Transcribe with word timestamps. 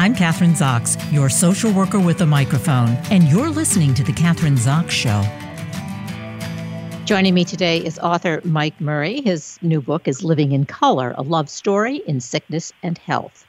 I'm 0.00 0.14
Kathryn 0.14 0.56
Zox, 0.56 0.96
your 1.12 1.28
social 1.28 1.70
worker 1.74 2.00
with 2.00 2.22
a 2.22 2.26
microphone, 2.26 2.88
and 3.10 3.24
you're 3.24 3.50
listening 3.50 3.92
to 3.92 4.02
The 4.02 4.12
Kathryn 4.12 4.56
Zox 4.56 4.92
Show. 4.92 5.22
Joining 7.04 7.34
me 7.34 7.44
today 7.44 7.84
is 7.84 7.98
author 7.98 8.40
Mike 8.44 8.80
Murphy. 8.80 9.20
His 9.20 9.58
new 9.60 9.82
book 9.82 10.08
is 10.08 10.24
Living 10.24 10.52
in 10.52 10.64
Color 10.64 11.14
A 11.18 11.22
Love 11.22 11.50
Story 11.50 11.96
in 12.06 12.18
Sickness 12.18 12.72
and 12.82 12.96
Health. 12.96 13.44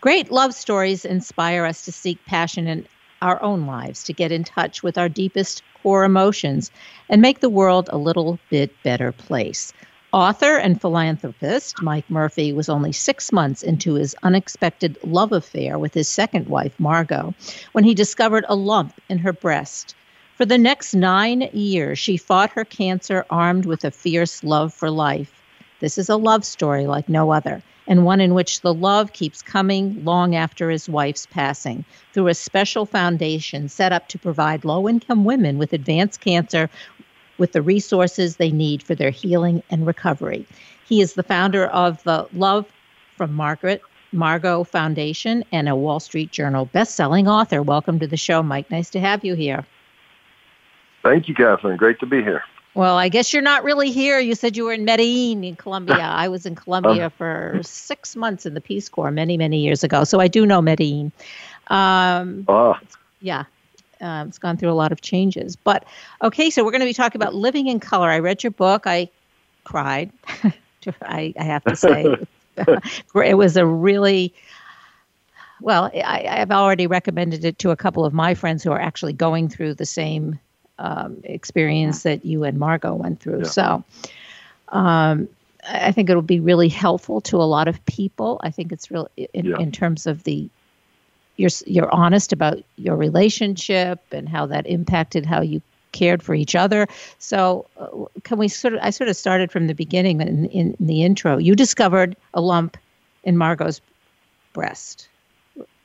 Great 0.00 0.30
love 0.30 0.54
stories 0.54 1.04
inspire 1.04 1.66
us 1.66 1.84
to 1.84 1.92
seek 1.92 2.24
passion 2.24 2.66
in 2.66 2.86
our 3.20 3.42
own 3.42 3.66
lives, 3.66 4.02
to 4.04 4.14
get 4.14 4.32
in 4.32 4.44
touch 4.44 4.82
with 4.82 4.96
our 4.96 5.10
deepest 5.10 5.62
core 5.82 6.04
emotions, 6.04 6.70
and 7.10 7.20
make 7.20 7.40
the 7.40 7.50
world 7.50 7.90
a 7.92 7.98
little 7.98 8.38
bit 8.48 8.72
better 8.82 9.12
place. 9.12 9.74
Author 10.12 10.58
and 10.58 10.78
philanthropist 10.78 11.80
Mike 11.80 12.10
Murphy 12.10 12.52
was 12.52 12.68
only 12.68 12.92
six 12.92 13.32
months 13.32 13.62
into 13.62 13.94
his 13.94 14.14
unexpected 14.22 14.98
love 15.02 15.32
affair 15.32 15.78
with 15.78 15.94
his 15.94 16.06
second 16.06 16.48
wife, 16.48 16.78
Margot, 16.78 17.32
when 17.72 17.84
he 17.84 17.94
discovered 17.94 18.44
a 18.46 18.54
lump 18.54 18.92
in 19.08 19.16
her 19.16 19.32
breast. 19.32 19.94
For 20.36 20.44
the 20.44 20.58
next 20.58 20.92
nine 20.92 21.48
years, 21.54 21.98
she 21.98 22.18
fought 22.18 22.50
her 22.50 22.66
cancer 22.66 23.24
armed 23.30 23.64
with 23.64 23.86
a 23.86 23.90
fierce 23.90 24.44
love 24.44 24.74
for 24.74 24.90
life. 24.90 25.32
This 25.80 25.96
is 25.96 26.10
a 26.10 26.16
love 26.16 26.44
story 26.44 26.86
like 26.86 27.08
no 27.08 27.32
other, 27.32 27.62
and 27.86 28.04
one 28.04 28.20
in 28.20 28.34
which 28.34 28.60
the 28.60 28.74
love 28.74 29.14
keeps 29.14 29.40
coming 29.40 30.04
long 30.04 30.34
after 30.34 30.68
his 30.68 30.90
wife's 30.90 31.24
passing 31.24 31.86
through 32.12 32.28
a 32.28 32.34
special 32.34 32.84
foundation 32.84 33.66
set 33.66 33.92
up 33.92 34.08
to 34.08 34.18
provide 34.18 34.66
low 34.66 34.86
income 34.90 35.24
women 35.24 35.56
with 35.56 35.72
advanced 35.72 36.20
cancer 36.20 36.68
with 37.42 37.50
the 37.50 37.60
resources 37.60 38.36
they 38.36 38.52
need 38.52 38.84
for 38.84 38.94
their 38.94 39.10
healing 39.10 39.64
and 39.68 39.84
recovery. 39.84 40.46
He 40.86 41.00
is 41.00 41.14
the 41.14 41.24
founder 41.24 41.66
of 41.66 42.00
the 42.04 42.28
Love 42.32 42.66
from 43.16 43.34
Margaret 43.34 43.82
Margot 44.12 44.62
Foundation 44.62 45.42
and 45.50 45.68
a 45.68 45.74
Wall 45.74 45.98
Street 45.98 46.30
Journal 46.30 46.66
best-selling 46.66 47.26
author. 47.26 47.60
Welcome 47.60 47.98
to 47.98 48.06
the 48.06 48.16
show, 48.16 48.44
Mike. 48.44 48.70
Nice 48.70 48.90
to 48.90 49.00
have 49.00 49.24
you 49.24 49.34
here. 49.34 49.66
Thank 51.02 51.26
you, 51.26 51.34
Kathryn. 51.34 51.76
Great 51.78 51.98
to 51.98 52.06
be 52.06 52.22
here. 52.22 52.44
Well, 52.74 52.96
I 52.96 53.08
guess 53.08 53.32
you're 53.32 53.42
not 53.42 53.64
really 53.64 53.90
here. 53.90 54.20
You 54.20 54.36
said 54.36 54.56
you 54.56 54.64
were 54.64 54.72
in 54.72 54.84
Medellin 54.84 55.42
in 55.42 55.56
Colombia. 55.56 55.96
I 56.00 56.28
was 56.28 56.46
in 56.46 56.54
Colombia 56.54 57.06
uh, 57.06 57.08
for 57.08 57.58
six 57.64 58.14
months 58.14 58.46
in 58.46 58.54
the 58.54 58.60
Peace 58.60 58.88
Corps 58.88 59.10
many, 59.10 59.36
many 59.36 59.58
years 59.58 59.82
ago. 59.82 60.04
So 60.04 60.20
I 60.20 60.28
do 60.28 60.46
know 60.46 60.62
Medellin. 60.62 61.10
Um, 61.66 62.44
uh, 62.46 62.74
yeah, 63.20 63.46
um, 64.02 64.28
it's 64.28 64.38
gone 64.38 64.56
through 64.56 64.70
a 64.70 64.74
lot 64.74 64.92
of 64.92 65.00
changes. 65.00 65.56
But 65.56 65.84
okay, 66.22 66.50
so 66.50 66.64
we're 66.64 66.70
going 66.70 66.80
to 66.80 66.86
be 66.86 66.92
talking 66.92 67.20
about 67.20 67.34
living 67.34 67.68
in 67.68 67.80
color. 67.80 68.10
I 68.10 68.18
read 68.18 68.42
your 68.42 68.50
book. 68.50 68.82
I 68.86 69.08
cried. 69.64 70.10
I, 71.02 71.32
I, 71.38 71.44
have 71.44 71.64
to 71.64 71.76
say, 71.76 72.16
it 73.14 73.36
was 73.36 73.56
a 73.56 73.64
really 73.64 74.34
well. 75.60 75.90
I, 75.94 76.26
I've 76.28 76.50
already 76.50 76.86
recommended 76.86 77.44
it 77.44 77.58
to 77.60 77.70
a 77.70 77.76
couple 77.76 78.04
of 78.04 78.12
my 78.12 78.34
friends 78.34 78.62
who 78.62 78.72
are 78.72 78.80
actually 78.80 79.12
going 79.12 79.48
through 79.48 79.74
the 79.74 79.86
same 79.86 80.38
um, 80.78 81.18
experience 81.24 82.02
that 82.02 82.24
you 82.24 82.44
and 82.44 82.58
Margot 82.58 82.94
went 82.94 83.20
through. 83.20 83.44
Yeah. 83.44 83.48
So. 83.48 83.84
Um, 84.68 85.28
I 85.68 85.92
think 85.92 86.10
it'll 86.10 86.22
be 86.22 86.40
really 86.40 86.68
helpful 86.68 87.20
to 87.20 87.36
a 87.36 87.44
lot 87.44 87.68
of 87.68 87.84
people. 87.86 88.40
I 88.42 88.50
think 88.50 88.72
it's 88.72 88.90
real 88.90 89.08
in, 89.16 89.44
yeah. 89.44 89.58
in 89.58 89.70
terms 89.70 90.08
of 90.08 90.24
the 90.24 90.48
you're 91.36 91.50
you're 91.66 91.92
honest 91.92 92.32
about 92.32 92.62
your 92.76 92.96
relationship 92.96 94.00
and 94.12 94.28
how 94.28 94.46
that 94.46 94.66
impacted 94.66 95.26
how 95.26 95.40
you 95.40 95.62
cared 95.92 96.22
for 96.22 96.34
each 96.34 96.54
other. 96.54 96.86
So, 97.18 97.66
uh, 97.76 97.88
can 98.24 98.38
we 98.38 98.48
sort 98.48 98.74
of? 98.74 98.80
I 98.82 98.90
sort 98.90 99.08
of 99.08 99.16
started 99.16 99.52
from 99.52 99.66
the 99.66 99.74
beginning 99.74 100.20
in, 100.20 100.46
in, 100.46 100.74
in 100.74 100.86
the 100.86 101.02
intro. 101.02 101.38
You 101.38 101.54
discovered 101.54 102.16
a 102.34 102.40
lump 102.40 102.76
in 103.24 103.36
Margot's 103.36 103.80
breast, 104.52 105.08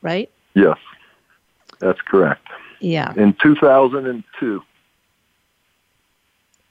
right? 0.02 0.30
Yes, 0.54 0.78
that's 1.80 2.02
correct. 2.02 2.48
Yeah. 2.80 3.14
In 3.16 3.34
2002. 3.42 4.64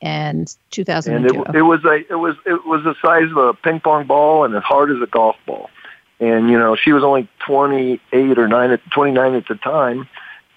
And 0.03 0.55
2002. 0.71 1.41
And 1.41 1.49
it, 1.49 1.57
it 1.57 1.63
was 1.63 1.85
a 1.85 1.95
it 2.11 2.17
was 2.17 2.37
it 2.45 2.67
was 2.67 2.85
the 2.85 2.95
size 3.03 3.31
of 3.31 3.37
a 3.39 3.55
ping 3.55 3.81
pong 3.81 4.07
ball 4.07 4.45
and 4.45 4.55
as 4.55 4.63
hard 4.63 4.91
as 4.91 5.01
a 5.03 5.07
golf 5.07 5.37
ball 5.47 5.71
and 6.21 6.49
you 6.49 6.59
know 6.59 6.77
she 6.77 6.93
was 6.93 7.05
only 7.05 7.29
28 7.47 8.39
or 8.39 8.49
9 8.49 8.79
29 8.93 9.35
at 9.35 9.49
the 9.49 9.55
time. 9.57 10.09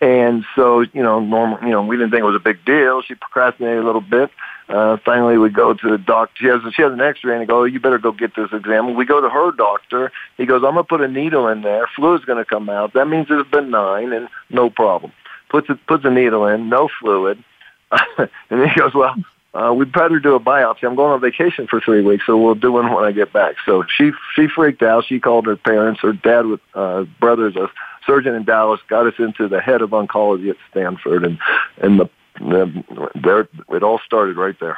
And 0.01 0.45
so 0.55 0.81
you 0.81 1.03
know 1.03 1.19
normal 1.19 1.59
you 1.61 1.71
know 1.71 1.83
we 1.83 1.97
didn't 1.97 2.11
think 2.11 2.21
it 2.21 2.25
was 2.25 2.35
a 2.35 2.39
big 2.39 2.63
deal. 2.65 3.01
She 3.01 3.15
procrastinated 3.15 3.83
a 3.83 3.85
little 3.85 4.01
bit. 4.01 4.31
Uh 4.69 4.97
finally 5.03 5.37
we 5.37 5.49
go 5.49 5.73
to 5.73 5.89
the 5.89 5.97
doctor 5.97 6.35
she 6.39 6.47
has 6.47 6.61
she 6.73 6.81
has 6.81 6.93
an 6.93 7.01
x-ray 7.01 7.33
and 7.33 7.41
I 7.41 7.45
go 7.45 7.61
oh, 7.61 7.63
you 7.65 7.79
better 7.79 7.97
go 7.97 8.11
get 8.11 8.35
this 8.35 8.49
exam. 8.53 8.95
We 8.95 9.05
go 9.05 9.19
to 9.19 9.29
her 9.29 9.51
doctor. 9.51 10.11
He 10.37 10.45
goes 10.45 10.63
i'm 10.63 10.73
going 10.73 10.77
to 10.77 10.83
put 10.83 11.01
a 11.01 11.07
needle 11.07 11.47
in 11.47 11.61
there. 11.61 11.87
Fluid's 11.95 12.25
going 12.25 12.37
to 12.37 12.45
come 12.45 12.69
out. 12.69 12.93
That 12.93 13.07
means 13.07 13.27
it's 13.29 13.49
benign 13.49 14.13
and 14.13 14.29
no 14.49 14.69
problem. 14.69 15.11
Puts 15.49 15.69
it 15.69 15.85
puts 15.87 16.05
a 16.05 16.11
needle 16.11 16.47
in 16.47 16.69
no 16.69 16.89
fluid. 16.99 17.43
And 18.51 18.69
he 18.69 18.79
goes 18.79 18.93
well 18.93 19.15
uh, 19.53 19.73
we'd 19.75 19.91
better 19.91 20.19
do 20.19 20.35
a 20.35 20.39
biopsy. 20.39 20.83
I'm 20.83 20.95
going 20.95 21.11
on 21.11 21.21
vacation 21.21 21.67
for 21.67 21.81
three 21.81 22.01
weeks, 22.01 22.25
so 22.25 22.37
we'll 22.37 22.55
do 22.55 22.71
one 22.71 22.93
when 22.93 23.03
I 23.03 23.11
get 23.11 23.33
back. 23.33 23.55
So 23.65 23.83
she 23.97 24.11
she 24.35 24.47
freaked 24.47 24.83
out. 24.83 25.05
She 25.05 25.19
called 25.19 25.47
her 25.47 25.55
parents. 25.55 26.01
Her 26.01 26.13
dad, 26.13 26.45
with 26.45 26.61
uh, 26.75 27.05
brother's 27.19 27.55
a 27.55 27.67
surgeon 28.05 28.35
in 28.35 28.43
Dallas, 28.43 28.79
got 28.87 29.07
us 29.07 29.15
into 29.17 29.47
the 29.47 29.59
head 29.59 29.81
of 29.81 29.89
oncology 29.89 30.51
at 30.51 30.57
Stanford, 30.69 31.25
and 31.25 31.39
and 31.81 31.99
the, 31.99 32.09
the 32.39 33.11
there 33.15 33.47
it 33.69 33.81
all 33.81 33.99
started 34.05 34.37
right 34.37 34.55
there. 34.59 34.77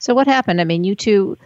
So 0.00 0.12
what 0.12 0.26
happened? 0.26 0.60
I 0.60 0.64
mean, 0.64 0.84
you 0.84 0.94
two. 0.94 1.38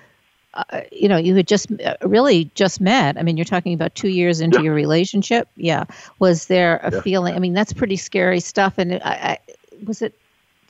Uh, 0.54 0.82
you 0.92 1.08
know, 1.08 1.16
you 1.16 1.34
had 1.34 1.46
just 1.46 1.72
uh, 1.80 1.96
really 2.02 2.44
just 2.54 2.78
met. 2.78 3.16
I 3.16 3.22
mean, 3.22 3.38
you're 3.38 3.44
talking 3.46 3.72
about 3.72 3.94
two 3.94 4.10
years 4.10 4.42
into 4.42 4.58
yeah. 4.58 4.64
your 4.64 4.74
relationship. 4.74 5.48
Yeah. 5.56 5.84
Was 6.18 6.48
there 6.48 6.76
a 6.82 6.92
yeah. 6.92 7.00
feeling? 7.00 7.34
I 7.34 7.38
mean, 7.38 7.54
that's 7.54 7.72
pretty 7.72 7.96
scary 7.96 8.38
stuff. 8.38 8.74
And 8.76 8.96
I, 8.96 8.98
I, 9.02 9.38
was 9.86 10.02
it 10.02 10.14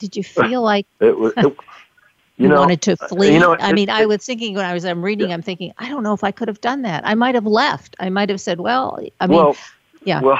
did 0.03 0.17
you 0.17 0.23
feel 0.23 0.61
like 0.61 0.85
it 0.99 1.17
was? 1.17 1.31
It, 1.37 1.45
you, 2.37 2.49
know, 2.49 2.59
wanted 2.59 2.81
to 2.81 2.91
uh, 2.93 3.07
flee? 3.07 3.33
You 3.33 3.39
know, 3.39 3.55
I 3.57 3.71
mean, 3.71 3.89
I 3.89 4.05
was 4.05 4.25
thinking 4.25 4.53
when 4.53 4.65
I 4.65 4.73
was 4.73 4.83
I'm 4.83 5.01
reading, 5.01 5.29
yeah. 5.29 5.33
I'm 5.33 5.41
thinking, 5.41 5.73
I 5.77 5.87
don't 5.87 6.03
know 6.03 6.13
if 6.13 6.25
I 6.25 6.31
could 6.31 6.49
have 6.49 6.59
done 6.59 6.81
that. 6.81 7.07
I 7.07 7.15
might 7.15 7.35
have 7.35 7.45
left. 7.45 7.95
I 7.99 8.09
might 8.09 8.29
have 8.29 8.41
said, 8.41 8.59
well, 8.59 8.99
I 9.21 9.27
mean, 9.27 9.37
well, 9.37 9.55
yeah. 10.03 10.21
Well, 10.21 10.39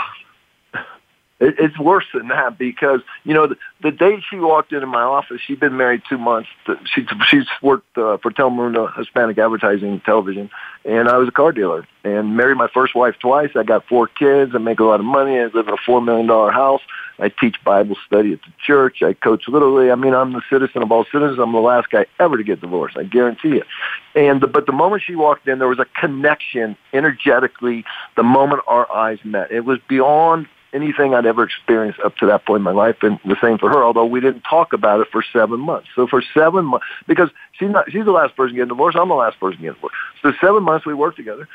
it, 1.44 1.56
it's 1.59 1.78
worse 1.78 2.06
than 2.14 2.30
that 2.30 2.58
because 2.58 3.02
you 3.24 3.34
know 3.34 3.48
the, 3.48 3.58
the 3.81 3.92
day 3.92 4.24
she 4.30 4.38
walked 4.38 4.72
into 4.72 4.88
my 4.88 5.02
office, 5.02 5.42
she'd 5.46 5.59
been 5.59 5.78
married 5.78 6.02
two 6.08 6.18
months. 6.18 6.50
She 6.86 7.06
she's 7.28 7.48
worked 7.62 7.98
uh, 7.98 8.18
for 8.18 8.31
Telemundo 8.31 8.96
Hispanic 8.96 9.38
Advertising 9.38 10.00
Television, 10.02 10.50
and 10.86 11.09
I 11.09 11.18
was 11.18 11.28
a 11.28 11.31
car 11.31 11.52
dealer 11.52 11.88
and 12.04 12.36
married 12.36 12.58
my 12.58 12.68
first 12.74 12.96
wife 12.96 13.16
twice. 13.20 13.52
I 13.56 13.64
got 13.64 13.86
four 13.88 14.08
kids. 14.08 14.54
I 14.56 14.58
make 14.58 14.80
a 14.80 14.84
lot 14.84 15.00
of 15.00 15.06
money. 15.06 15.38
I 15.40 15.46
live 15.46 15.68
in 15.68 15.74
a 15.74 15.84
four 15.86 16.02
million 16.02 16.28
dollar 16.28 16.52
house. 16.52 16.81
I 17.20 17.30
teach 17.30 17.56
Bible 17.64 17.96
study 18.06 18.34
at 18.34 18.40
the 18.42 18.52
church. 18.66 19.04
I 19.04 19.14
coach 19.14 19.48
literally. 19.48 19.92
I 19.92 19.96
mean, 19.96 20.14
I'm 20.14 20.34
the 20.34 20.42
citizen 20.50 20.81
of 20.81 20.92
all 20.92 21.06
citizens. 21.06 21.40
I'm 21.40 21.52
the 21.52 21.60
last 21.60 21.90
guy 21.90 22.06
ever 22.20 22.38
to 22.38 22.44
get 22.44 22.62
divorced. 22.62 22.98
I 22.98 23.04
guarantee 23.04 23.58
it. 23.58 23.68
And 24.16 24.42
the, 24.42 24.48
but 24.48 24.66
the 24.66 24.72
moment 24.72 25.04
she 25.06 25.16
walked 25.16 25.48
in, 25.48 25.60
there 25.60 25.68
was 25.68 25.80
a 25.80 25.86
connection 26.00 26.75
energetically. 26.92 27.86
The 28.16 28.24
moment 28.24 28.64
our 28.68 28.92
eyes 28.92 29.20
met, 29.24 29.52
it 29.52 29.62
was 29.62 29.80
beyond 29.88 30.48
anything 30.74 31.14
I'd 31.14 31.26
ever 31.26 31.44
experienced 31.44 32.00
up 32.00 32.18
to 32.18 32.26
that 32.28 32.46
point 32.46 32.60
in 32.60 32.64
my 32.64 32.72
life, 32.72 32.98
and 33.02 33.20
the 33.26 33.38
same 33.42 33.58
for 33.58 33.70
her. 33.70 33.84
Although 33.84 34.06
we 34.06 34.20
didn't 34.20 34.42
talk 34.42 34.74
about 34.74 35.00
it 35.00 35.08
for 35.12 35.24
seven 35.34 35.60
months. 35.60 35.88
So 35.96 36.08
for 36.08 36.24
seven 36.34 36.66
months, 36.66 36.86
because 37.08 37.30
she's 37.54 37.70
not, 37.70 37.92
she's 37.92 38.06
the 38.06 38.12
last 38.12 38.36
person 38.36 38.56
getting 38.56 38.70
divorced. 38.70 38.98
I'm 38.98 39.10
the 39.10 39.16
last 39.16 39.40
person 39.40 39.62
getting 39.62 39.76
divorced. 39.76 39.96
So 40.22 40.34
seven 40.42 40.64
months 40.64 40.86
we 40.86 40.94
worked 40.94 41.18
together, 41.18 41.48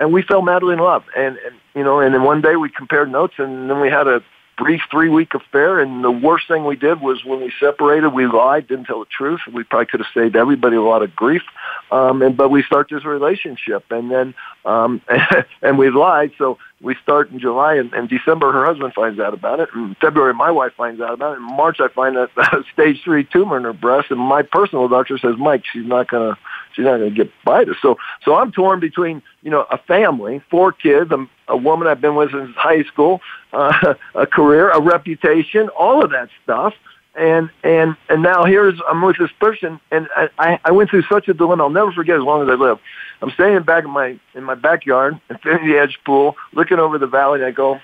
and 0.00 0.12
we 0.12 0.22
fell 0.22 0.42
madly 0.42 0.72
in 0.72 0.80
love. 0.80 1.04
And, 1.16 1.36
and 1.38 1.54
you 1.74 1.84
know, 1.84 2.00
and 2.00 2.14
then 2.14 2.22
one 2.22 2.40
day 2.40 2.56
we 2.56 2.68
compared 2.68 3.10
notes, 3.10 3.34
and 3.38 3.70
then 3.70 3.80
we 3.80 3.88
had 3.88 4.08
a 4.08 4.22
brief 4.56 4.80
three 4.90 5.08
week 5.08 5.34
affair 5.34 5.80
and 5.80 6.04
the 6.04 6.10
worst 6.10 6.46
thing 6.48 6.64
we 6.64 6.76
did 6.76 7.00
was 7.00 7.24
when 7.24 7.40
we 7.40 7.52
separated 7.58 8.08
we 8.08 8.26
lied 8.26 8.66
didn't 8.68 8.84
tell 8.84 9.00
the 9.00 9.06
truth. 9.06 9.40
We 9.52 9.64
probably 9.64 9.86
could 9.86 10.00
have 10.00 10.08
saved 10.14 10.36
everybody 10.36 10.76
a 10.76 10.82
lot 10.82 11.02
of 11.02 11.14
grief 11.14 11.42
um 11.90 12.22
and 12.22 12.36
but 12.36 12.50
we 12.50 12.62
start 12.62 12.88
this 12.90 13.04
relationship 13.04 13.84
and 13.90 14.10
then 14.10 14.34
um 14.64 15.00
and 15.62 15.78
we 15.78 15.90
lied. 15.90 16.32
So 16.38 16.58
we 16.80 16.94
start 17.02 17.30
in 17.30 17.40
July 17.40 17.74
and, 17.76 17.92
and 17.92 18.08
December 18.08 18.52
her 18.52 18.64
husband 18.64 18.94
finds 18.94 19.18
out 19.18 19.34
about 19.34 19.60
it 19.60 19.68
in 19.74 19.96
February 20.00 20.34
my 20.34 20.50
wife 20.50 20.72
finds 20.76 21.00
out 21.00 21.14
about 21.14 21.34
it 21.34 21.36
in 21.36 21.42
March 21.42 21.78
I 21.80 21.88
find 21.88 22.16
a, 22.16 22.28
a 22.36 22.64
stage 22.72 23.02
three 23.02 23.24
tumor 23.24 23.56
in 23.56 23.64
her 23.64 23.72
breast 23.72 24.10
and 24.10 24.20
my 24.20 24.42
personal 24.42 24.88
doctor 24.88 25.18
says 25.18 25.34
Mike 25.38 25.64
she's 25.72 25.86
not 25.86 26.08
gonna 26.08 26.38
she's 26.74 26.84
not 26.84 26.98
going 26.98 27.10
to 27.10 27.16
get 27.16 27.30
by 27.44 27.64
this. 27.64 27.76
So, 27.80 27.96
so 28.24 28.36
I'm 28.36 28.52
torn 28.52 28.80
between, 28.80 29.22
you 29.42 29.50
know, 29.50 29.66
a 29.70 29.78
family, 29.78 30.42
four 30.50 30.72
kids, 30.72 31.10
a, 31.10 31.26
a 31.48 31.56
woman 31.56 31.88
I've 31.88 32.00
been 32.00 32.14
with 32.14 32.32
since 32.32 32.54
high 32.56 32.82
school, 32.84 33.20
uh, 33.52 33.94
a 34.14 34.26
career, 34.26 34.70
a 34.70 34.80
reputation, 34.80 35.68
all 35.70 36.04
of 36.04 36.10
that 36.10 36.28
stuff. 36.42 36.74
And, 37.16 37.48
and, 37.62 37.96
and 38.08 38.22
now 38.22 38.44
here's, 38.44 38.80
I'm 38.88 39.00
with 39.00 39.18
this 39.18 39.30
person 39.38 39.78
and 39.92 40.08
I, 40.16 40.58
I, 40.64 40.72
went 40.72 40.90
through 40.90 41.02
such 41.02 41.28
a 41.28 41.34
dilemma. 41.34 41.62
I'll 41.62 41.70
never 41.70 41.92
forget 41.92 42.16
as 42.16 42.22
long 42.22 42.42
as 42.42 42.48
I 42.48 42.54
live. 42.54 42.80
I'm 43.22 43.30
standing 43.30 43.62
back 43.62 43.84
in 43.84 43.90
my, 43.90 44.18
in 44.34 44.42
my 44.42 44.56
backyard, 44.56 45.20
infinity 45.30 45.76
edge 45.76 45.96
pool, 46.04 46.34
looking 46.54 46.80
over 46.80 46.98
the 46.98 47.06
valley 47.06 47.38
and 47.38 47.46
I 47.46 47.52
go, 47.52 47.80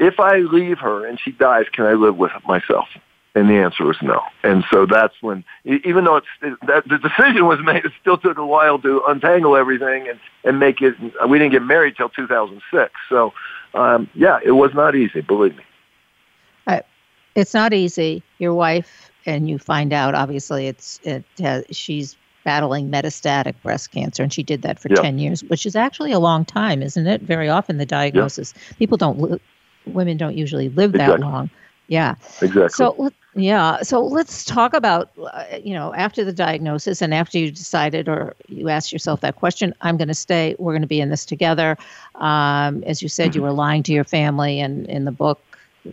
if 0.00 0.18
I 0.18 0.38
leave 0.38 0.78
her 0.78 1.06
and 1.06 1.20
she 1.20 1.30
dies, 1.30 1.66
can 1.72 1.84
I 1.84 1.92
live 1.92 2.16
with 2.16 2.32
myself? 2.48 2.88
And 3.34 3.48
the 3.48 3.54
answer 3.54 3.84
was 3.84 3.96
no. 4.02 4.22
And 4.42 4.64
so 4.70 4.86
that's 4.86 5.14
when, 5.20 5.44
even 5.64 6.04
though 6.04 6.16
it's, 6.16 6.26
it, 6.42 6.58
that 6.66 6.88
the 6.88 6.98
decision 6.98 7.46
was 7.46 7.60
made, 7.62 7.84
it 7.84 7.92
still 8.00 8.18
took 8.18 8.38
a 8.38 8.46
while 8.46 8.78
to 8.80 9.02
untangle 9.06 9.56
everything 9.56 10.08
and, 10.08 10.18
and 10.44 10.58
make 10.58 10.80
it, 10.80 10.94
we 11.28 11.38
didn't 11.38 11.52
get 11.52 11.62
married 11.62 11.96
till 11.96 12.08
2006. 12.08 12.92
So, 13.08 13.32
um, 13.74 14.08
yeah, 14.14 14.40
it 14.42 14.52
was 14.52 14.72
not 14.74 14.94
easy, 14.96 15.20
believe 15.20 15.56
me. 15.56 15.62
Uh, 16.66 16.80
it's 17.34 17.54
not 17.54 17.72
easy. 17.72 18.22
Your 18.38 18.54
wife, 18.54 19.12
and 19.26 19.48
you 19.48 19.58
find 19.58 19.92
out, 19.92 20.14
obviously, 20.14 20.66
it's, 20.66 20.98
it 21.04 21.24
has, 21.38 21.64
she's 21.70 22.16
battling 22.44 22.90
metastatic 22.90 23.54
breast 23.62 23.90
cancer, 23.90 24.22
and 24.22 24.32
she 24.32 24.42
did 24.42 24.62
that 24.62 24.78
for 24.78 24.88
10 24.88 25.18
years, 25.18 25.44
which 25.44 25.66
is 25.66 25.76
actually 25.76 26.12
a 26.12 26.18
long 26.18 26.46
time, 26.46 26.82
isn't 26.82 27.06
it? 27.06 27.20
Very 27.20 27.48
often 27.48 27.76
the 27.76 27.86
diagnosis, 27.86 28.54
people 28.78 28.96
don't, 28.96 29.20
li- 29.20 29.40
women 29.86 30.16
don't 30.16 30.36
usually 30.36 30.70
live 30.70 30.92
that 30.92 31.02
exactly. 31.02 31.26
long. 31.26 31.50
Yeah. 31.88 32.14
Exactly. 32.40 32.68
So 32.68 33.10
yeah, 33.34 33.82
so 33.82 34.04
let's 34.04 34.44
talk 34.44 34.74
about 34.74 35.10
uh, 35.18 35.44
you 35.62 35.72
know 35.74 35.94
after 35.94 36.24
the 36.24 36.32
diagnosis 36.32 37.00
and 37.02 37.14
after 37.14 37.38
you 37.38 37.50
decided 37.50 38.08
or 38.08 38.34
you 38.48 38.68
asked 38.68 38.92
yourself 38.92 39.20
that 39.20 39.36
question, 39.36 39.74
I'm 39.80 39.96
going 39.96 40.08
to 40.08 40.14
stay. 40.14 40.56
We're 40.58 40.72
going 40.72 40.82
to 40.82 40.88
be 40.88 41.00
in 41.00 41.10
this 41.10 41.24
together. 41.24 41.76
Um, 42.16 42.82
as 42.84 43.02
you 43.02 43.08
said, 43.08 43.34
you 43.34 43.42
were 43.42 43.52
lying 43.52 43.82
to 43.84 43.92
your 43.92 44.04
family, 44.04 44.60
and 44.60 44.86
in 44.86 45.04
the 45.04 45.12
book, 45.12 45.40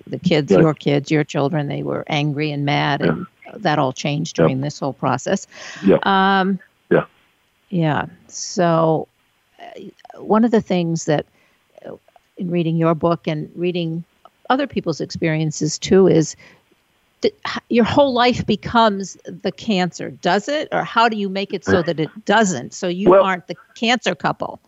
the 0.08 0.18
kids, 0.18 0.52
your 0.52 0.74
kids, 0.74 1.12
your 1.12 1.24
children, 1.24 1.68
they 1.68 1.84
were 1.84 2.04
angry 2.08 2.52
and 2.52 2.66
mad, 2.66 3.02
yeah. 3.02 3.10
and 3.10 3.28
that 3.64 3.80
all 3.80 3.94
changed 3.94 4.36
during 4.36 4.62
this 4.62 4.80
whole 4.80 4.94
process. 4.94 5.46
Yeah. 5.86 5.98
Um, 6.04 6.60
yeah. 6.90 7.06
Yeah. 7.70 8.06
So 8.28 9.08
uh, 9.60 10.22
one 10.22 10.44
of 10.44 10.52
the 10.52 10.62
things 10.62 11.06
that 11.06 11.26
uh, 11.86 11.96
in 12.38 12.50
reading 12.50 12.78
your 12.78 12.96
book 12.96 13.28
and 13.28 13.52
reading 13.56 14.04
other 14.50 14.68
people's 14.68 15.02
experiences 15.02 15.78
too 15.78 16.08
is 16.08 16.36
your 17.70 17.86
whole 17.86 18.14
life 18.14 18.46
becomes 18.46 19.18
the 19.26 19.52
cancer, 19.52 20.12
does 20.12 20.48
it? 20.48 20.68
Or 20.72 20.84
how 20.84 21.10
do 21.10 21.18
you 21.18 21.30
make 21.30 21.54
it 21.54 21.66
so 21.66 21.82
that 21.82 22.00
it 22.00 22.10
doesn't? 22.26 22.74
So 22.74 22.88
you 22.88 23.10
well, 23.10 23.24
aren't 23.24 23.48
the 23.48 23.56
cancer 23.76 24.14
couple. 24.14 24.60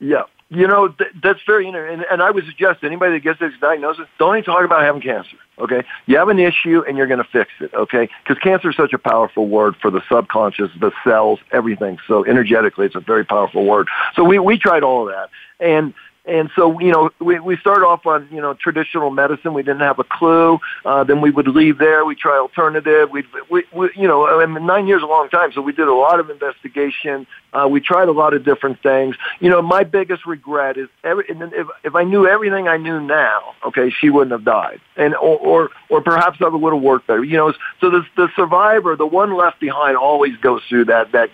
Yeah. 0.00 0.24
You 0.50 0.68
know, 0.68 0.88
th- 0.88 1.10
that's 1.22 1.40
very 1.46 1.66
interesting. 1.66 2.00
And, 2.00 2.06
and 2.10 2.22
I 2.22 2.30
would 2.30 2.44
suggest 2.44 2.84
anybody 2.84 3.12
that 3.12 3.20
gets 3.20 3.40
this 3.40 3.52
diagnosis, 3.60 4.06
don't 4.18 4.36
even 4.36 4.44
talk 4.44 4.64
about 4.64 4.82
having 4.82 5.00
cancer, 5.00 5.36
okay? 5.58 5.82
You 6.06 6.18
have 6.18 6.28
an 6.28 6.38
issue 6.38 6.84
and 6.86 6.98
you're 6.98 7.06
going 7.06 7.22
to 7.22 7.28
fix 7.28 7.50
it, 7.60 7.72
okay? 7.72 8.08
Because 8.22 8.40
cancer 8.42 8.70
is 8.70 8.76
such 8.76 8.92
a 8.92 8.98
powerful 8.98 9.48
word 9.48 9.74
for 9.76 9.90
the 9.90 10.02
subconscious, 10.08 10.70
the 10.78 10.92
cells, 11.02 11.40
everything. 11.50 11.98
So 12.06 12.24
energetically, 12.26 12.86
it's 12.86 12.94
a 12.94 13.00
very 13.00 13.24
powerful 13.24 13.64
word. 13.64 13.88
So 14.14 14.22
we, 14.22 14.38
we 14.38 14.58
tried 14.58 14.82
all 14.82 15.08
of 15.08 15.14
that. 15.14 15.30
And 15.60 15.94
and 16.26 16.50
so, 16.56 16.80
you 16.80 16.90
know, 16.90 17.10
we, 17.20 17.38
we 17.38 17.56
started 17.58 17.84
off 17.84 18.06
on, 18.06 18.28
you 18.30 18.40
know, 18.40 18.54
traditional 18.54 19.10
medicine. 19.10 19.52
We 19.52 19.62
didn't 19.62 19.80
have 19.80 19.98
a 19.98 20.04
clue. 20.04 20.58
Uh, 20.84 21.04
then 21.04 21.20
we 21.20 21.30
would 21.30 21.48
leave 21.48 21.76
there. 21.76 22.04
We 22.04 22.14
try 22.14 22.38
alternative. 22.38 23.10
We'd, 23.10 23.26
we, 23.50 23.64
we, 23.74 23.90
you 23.94 24.08
know, 24.08 24.26
I 24.26 24.46
mean, 24.46 24.64
nine 24.64 24.86
years 24.86 25.02
a 25.02 25.06
long 25.06 25.28
time. 25.28 25.52
So 25.52 25.60
we 25.60 25.72
did 25.72 25.86
a 25.86 25.94
lot 25.94 26.20
of 26.20 26.30
investigation. 26.30 27.26
Uh, 27.52 27.68
we 27.68 27.80
tried 27.80 28.08
a 28.08 28.12
lot 28.12 28.32
of 28.32 28.42
different 28.42 28.82
things. 28.82 29.16
You 29.40 29.50
know, 29.50 29.60
my 29.60 29.84
biggest 29.84 30.24
regret 30.24 30.78
is 30.78 30.88
every, 31.02 31.24
if, 31.28 31.66
if 31.84 31.94
I 31.94 32.04
knew 32.04 32.26
everything 32.26 32.68
I 32.68 32.78
knew 32.78 33.00
now, 33.00 33.54
okay, 33.66 33.90
she 33.90 34.08
wouldn't 34.08 34.32
have 34.32 34.44
died. 34.44 34.80
And, 34.96 35.14
or, 35.16 35.38
or, 35.38 35.70
or 35.90 36.00
perhaps 36.00 36.38
I 36.40 36.48
would 36.48 36.72
have 36.72 36.82
worked 36.82 37.06
better. 37.06 37.22
You 37.22 37.36
know, 37.36 37.52
so 37.80 37.90
the, 37.90 38.06
the 38.16 38.28
survivor, 38.34 38.96
the 38.96 39.06
one 39.06 39.36
left 39.36 39.60
behind 39.60 39.98
always 39.98 40.36
goes 40.38 40.62
through 40.70 40.86
that, 40.86 41.12
that 41.12 41.28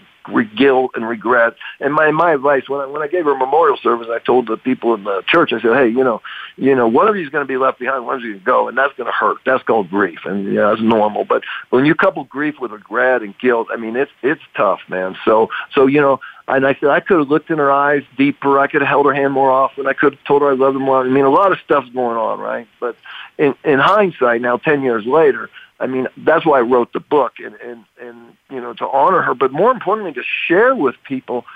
guilt 0.57 0.93
and 0.95 1.09
regret. 1.09 1.55
And 1.81 1.95
my 1.95 2.11
my 2.11 2.33
advice 2.33 2.69
when 2.69 2.81
I 2.81 2.87
when 2.87 3.03
I 3.03 3.07
gave 3.07 3.25
her 3.25 3.33
a 3.33 3.39
memorial 3.39 3.77
service, 3.77 4.09
I 4.11 4.19
told 4.19 4.47
the 4.47 4.57
people 4.57 4.95
in 4.95 5.05
the 5.05 5.23
church, 5.27 5.53
I 5.53 5.61
said, 5.61 5.75
hey, 5.75 5.89
you 5.89 6.05
know, 6.05 6.23
you 6.57 6.75
know, 6.75 6.89
one 6.89 7.09
of 7.09 7.17
you 7.17 7.23
is 7.23 7.29
going 7.29 7.45
to 7.45 7.49
be 7.49 7.57
left 7.57 7.79
behind, 7.79 8.05
one 8.05 8.17
of 8.17 8.23
you 8.23 8.33
going 8.33 8.41
to 8.41 8.45
go, 8.45 8.69
and 8.69 8.79
that's 8.79 8.95
going 8.97 9.07
to 9.07 9.13
hurt. 9.13 9.39
That's 9.45 9.63
called 9.63 9.91
grief, 9.91 10.21
and 10.25 10.45
yeah, 10.45 10.51
you 10.51 10.57
know, 10.57 10.71
that's 10.71 10.83
normal. 10.83 11.25
But 11.25 11.45
when 11.71 11.85
you 11.85 11.95
couple 11.95 12.25
grief 12.25 12.61
with 12.61 12.73
regret 12.73 13.23
and 13.23 13.37
guilt, 13.39 13.69
I 13.73 13.77
mean, 13.77 13.97
it's 13.97 14.13
it's 14.23 14.43
tough, 14.57 14.81
man. 14.89 15.17
So 15.25 15.51
so 15.75 15.87
you 15.87 16.01
know. 16.01 16.21
And 16.49 16.67
I 16.67 16.75
said 16.75 16.89
I 16.89 16.99
could 16.99 17.21
have 17.21 17.29
looked 17.29 17.49
in 17.51 17.59
her 17.59 17.71
eyes 17.71 18.03
deeper. 18.19 18.59
I 18.59 18.67
could 18.67 18.81
have 18.81 18.89
held 18.89 19.07
her 19.07 19.15
hand 19.15 19.33
more 19.33 19.53
often. 19.53 19.87
I 19.87 19.93
could 19.93 20.15
have 20.15 20.25
told 20.25 20.43
her 20.43 20.51
I 20.51 20.55
loved 20.55 20.75
her 20.75 20.81
more. 20.81 21.01
I 21.01 21.09
mean, 21.09 21.25
a 21.25 21.31
lot 21.31 21.53
of 21.53 21.59
stuff's 21.65 21.89
going 21.91 22.17
on, 22.17 22.41
right? 22.41 22.67
But 22.81 22.97
in, 23.39 23.55
in 23.65 23.79
hindsight, 23.79 24.41
now 24.41 24.57
ten 24.57 24.83
years 24.83 25.07
later, 25.07 25.49
I 25.81 25.87
mean, 25.87 26.07
that's 26.19 26.45
why 26.45 26.59
I 26.59 26.63
wrote 26.63 26.93
the 26.93 27.01
book 27.01 27.35
and, 27.39 27.55
and, 27.57 27.85
and, 28.01 28.37
you 28.51 28.61
know, 28.61 28.75
to 28.75 28.87
honor 28.87 29.23
her, 29.23 29.35
but 29.35 29.51
more 29.51 29.71
importantly, 29.71 30.13
to 30.13 30.23
share 30.47 30.75
with 30.75 30.95
people. 31.05 31.47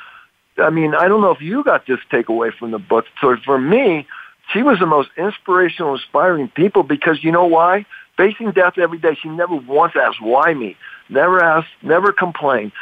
I 0.57 0.71
mean, 0.71 0.95
I 0.95 1.09
don't 1.09 1.21
know 1.21 1.31
if 1.31 1.43
you 1.43 1.63
got 1.63 1.87
this 1.87 1.99
takeaway 2.11 2.53
from 2.53 2.71
the 2.71 2.79
book. 2.79 3.05
So 3.21 3.37
for 3.45 3.59
me, 3.59 4.07
she 4.53 4.63
was 4.63 4.79
the 4.79 4.87
most 4.87 5.11
inspirational, 5.19 5.95
inspiring 5.95 6.49
people 6.49 6.83
because 6.83 7.23
you 7.23 7.33
know 7.33 7.45
why? 7.45 7.85
Facing 8.17 8.53
death 8.53 8.79
every 8.79 8.99
day, 8.99 9.15
she 9.21 9.29
never 9.29 9.57
once 9.57 9.93
asked, 9.95 10.23
why 10.23 10.55
me? 10.55 10.77
Never 11.11 11.43
asked, 11.43 11.69
never 11.83 12.13
complained. 12.13 12.73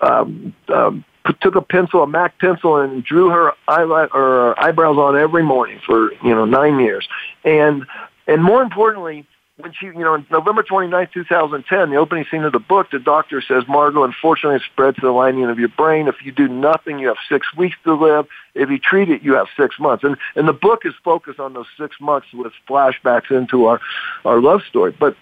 Um, 0.00 0.54
um, 0.68 1.04
took 1.40 1.56
a 1.56 1.60
pencil, 1.60 2.02
a 2.02 2.06
Mac 2.06 2.38
pencil, 2.38 2.76
and 2.76 3.04
drew 3.04 3.28
her 3.28 3.52
eyelight 3.66 4.10
or 4.14 4.58
eyebrows 4.58 4.96
on 4.96 5.18
every 5.18 5.42
morning 5.42 5.80
for, 5.84 6.12
you 6.24 6.34
know, 6.34 6.46
nine 6.46 6.78
years. 6.80 7.06
And, 7.44 7.84
and 8.26 8.42
more 8.42 8.62
importantly, 8.62 9.26
when 9.58 9.72
she, 9.72 9.86
you 9.86 9.98
know, 9.98 10.14
on 10.14 10.26
November 10.30 10.62
29, 10.62 11.08
2010, 11.12 11.90
the 11.90 11.96
opening 11.96 12.24
scene 12.30 12.44
of 12.44 12.52
the 12.52 12.60
book, 12.60 12.90
the 12.92 13.00
doctor 13.00 13.42
says, 13.42 13.64
Margot, 13.66 14.04
unfortunately 14.04 14.56
it 14.56 14.62
spread 14.62 14.94
to 14.94 15.00
the 15.00 15.10
lining 15.10 15.44
of 15.44 15.58
your 15.58 15.68
brain. 15.68 16.06
If 16.06 16.24
you 16.24 16.30
do 16.30 16.46
nothing, 16.46 17.00
you 17.00 17.08
have 17.08 17.16
six 17.28 17.52
weeks 17.56 17.76
to 17.82 17.94
live. 17.94 18.28
If 18.54 18.70
you 18.70 18.78
treat 18.78 19.10
it, 19.10 19.22
you 19.22 19.34
have 19.34 19.48
six 19.56 19.78
months. 19.80 20.04
And, 20.04 20.16
and 20.36 20.46
the 20.46 20.52
book 20.52 20.86
is 20.86 20.94
focused 21.02 21.40
on 21.40 21.54
those 21.54 21.66
six 21.76 22.00
months 22.00 22.28
with 22.32 22.52
flashbacks 22.68 23.32
into 23.32 23.66
our, 23.66 23.80
our 24.24 24.40
love 24.40 24.62
story. 24.62 24.92
But 24.92 25.16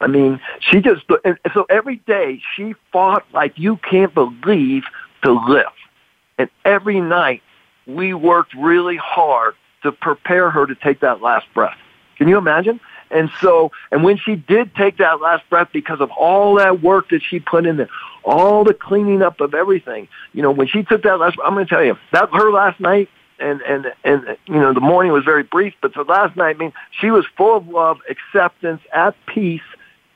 I 0.00 0.06
mean, 0.06 0.40
she 0.60 0.80
just, 0.80 1.02
and 1.24 1.38
so 1.52 1.66
every 1.68 1.96
day 1.96 2.40
she 2.56 2.74
fought 2.92 3.26
like 3.34 3.58
you 3.58 3.76
can't 3.76 4.14
believe 4.14 4.84
to 5.22 5.32
live. 5.32 5.66
And 6.38 6.48
every 6.64 7.00
night 7.00 7.42
we 7.86 8.14
worked 8.14 8.54
really 8.54 8.96
hard 8.96 9.54
to 9.82 9.92
prepare 9.92 10.50
her 10.50 10.66
to 10.66 10.74
take 10.74 11.00
that 11.00 11.20
last 11.20 11.46
breath. 11.52 11.76
Can 12.16 12.28
you 12.28 12.38
imagine? 12.38 12.80
And 13.10 13.30
so, 13.40 13.72
and 13.90 14.04
when 14.04 14.16
she 14.16 14.36
did 14.36 14.74
take 14.74 14.98
that 14.98 15.20
last 15.20 15.48
breath 15.50 15.68
because 15.72 16.00
of 16.00 16.10
all 16.12 16.54
that 16.56 16.80
work 16.82 17.10
that 17.10 17.22
she 17.22 17.40
put 17.40 17.66
in 17.66 17.76
there, 17.76 17.88
all 18.24 18.64
the 18.64 18.74
cleaning 18.74 19.22
up 19.22 19.40
of 19.40 19.54
everything, 19.54 20.08
you 20.32 20.42
know, 20.42 20.50
when 20.50 20.68
she 20.68 20.82
took 20.82 21.02
that 21.02 21.18
last, 21.18 21.36
I'm 21.44 21.54
going 21.54 21.66
to 21.66 21.70
tell 21.70 21.84
you, 21.84 21.96
that 22.12 22.28
her 22.32 22.52
last 22.52 22.78
night, 22.78 23.08
and, 23.40 23.62
and, 23.62 23.92
and, 24.04 24.36
you 24.46 24.54
know, 24.54 24.74
the 24.74 24.80
morning 24.80 25.12
was 25.12 25.24
very 25.24 25.42
brief, 25.42 25.74
but 25.80 25.94
the 25.94 26.02
last 26.02 26.36
night, 26.36 26.56
I 26.56 26.58
mean, 26.58 26.72
she 27.00 27.10
was 27.10 27.24
full 27.36 27.56
of 27.56 27.66
love, 27.68 27.98
acceptance, 28.08 28.82
at 28.92 29.16
peace, 29.26 29.62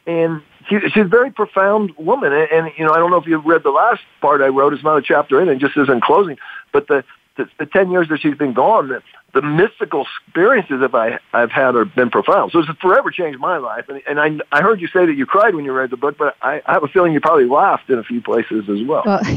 and 0.07 0.43
she, 0.69 0.79
she's 0.91 1.05
a 1.05 1.09
very 1.09 1.31
profound 1.31 1.97
woman. 1.97 2.33
And, 2.33 2.51
and, 2.51 2.73
you 2.77 2.85
know, 2.85 2.93
I 2.93 2.99
don't 2.99 3.11
know 3.11 3.17
if 3.17 3.27
you've 3.27 3.45
read 3.45 3.63
the 3.63 3.71
last 3.71 4.03
part 4.21 4.43
I 4.43 4.49
wrote. 4.49 4.75
It's 4.75 4.85
not 4.85 4.99
a 4.99 5.03
chapter 5.03 5.41
in 5.41 5.49
it, 5.49 5.59
just 5.59 5.77
as 5.77 5.89
in 5.89 6.01
closing. 6.01 6.37
But 6.73 6.89
the, 6.89 7.05
the, 7.37 7.49
the 7.59 7.67
10 7.67 7.91
years 7.91 8.09
that 8.09 8.21
she's 8.21 8.37
been 8.37 8.53
gone, 8.53 8.89
the, 8.89 9.03
the 9.33 9.43
mystical 9.43 10.07
experiences 10.27 10.81
that 10.81 10.95
I, 10.95 11.19
I've 11.33 11.51
had 11.51 11.75
have 11.75 11.95
been 11.95 12.11
profound. 12.11 12.53
So 12.53 12.61
it's 12.61 12.69
forever 12.81 13.11
changed 13.11 13.41
my 13.41 13.59
life. 13.59 13.89
And, 13.89 14.03
and 14.09 14.21
I, 14.21 14.39
I 14.57 14.63
heard 14.63 14.81
you 14.81 14.89
say 14.89 15.07
that 15.07 15.15
you 15.15 15.27
cried 15.27 15.55
when 15.55 15.65
you 15.65 15.73
read 15.73 15.91
the 15.91 15.97
book, 15.97 16.17
but 16.19 16.37
I, 16.43 16.63
I 16.67 16.73
have 16.73 16.85
a 16.85 16.89
feeling 16.89 17.13
you 17.13 17.21
probably 17.21 17.47
laughed 17.47 17.91
in 17.91 17.99
a 17.99 18.05
few 18.05 18.21
places 18.21 18.69
as 18.69 18.83
well. 18.87 19.03
well 19.05 19.23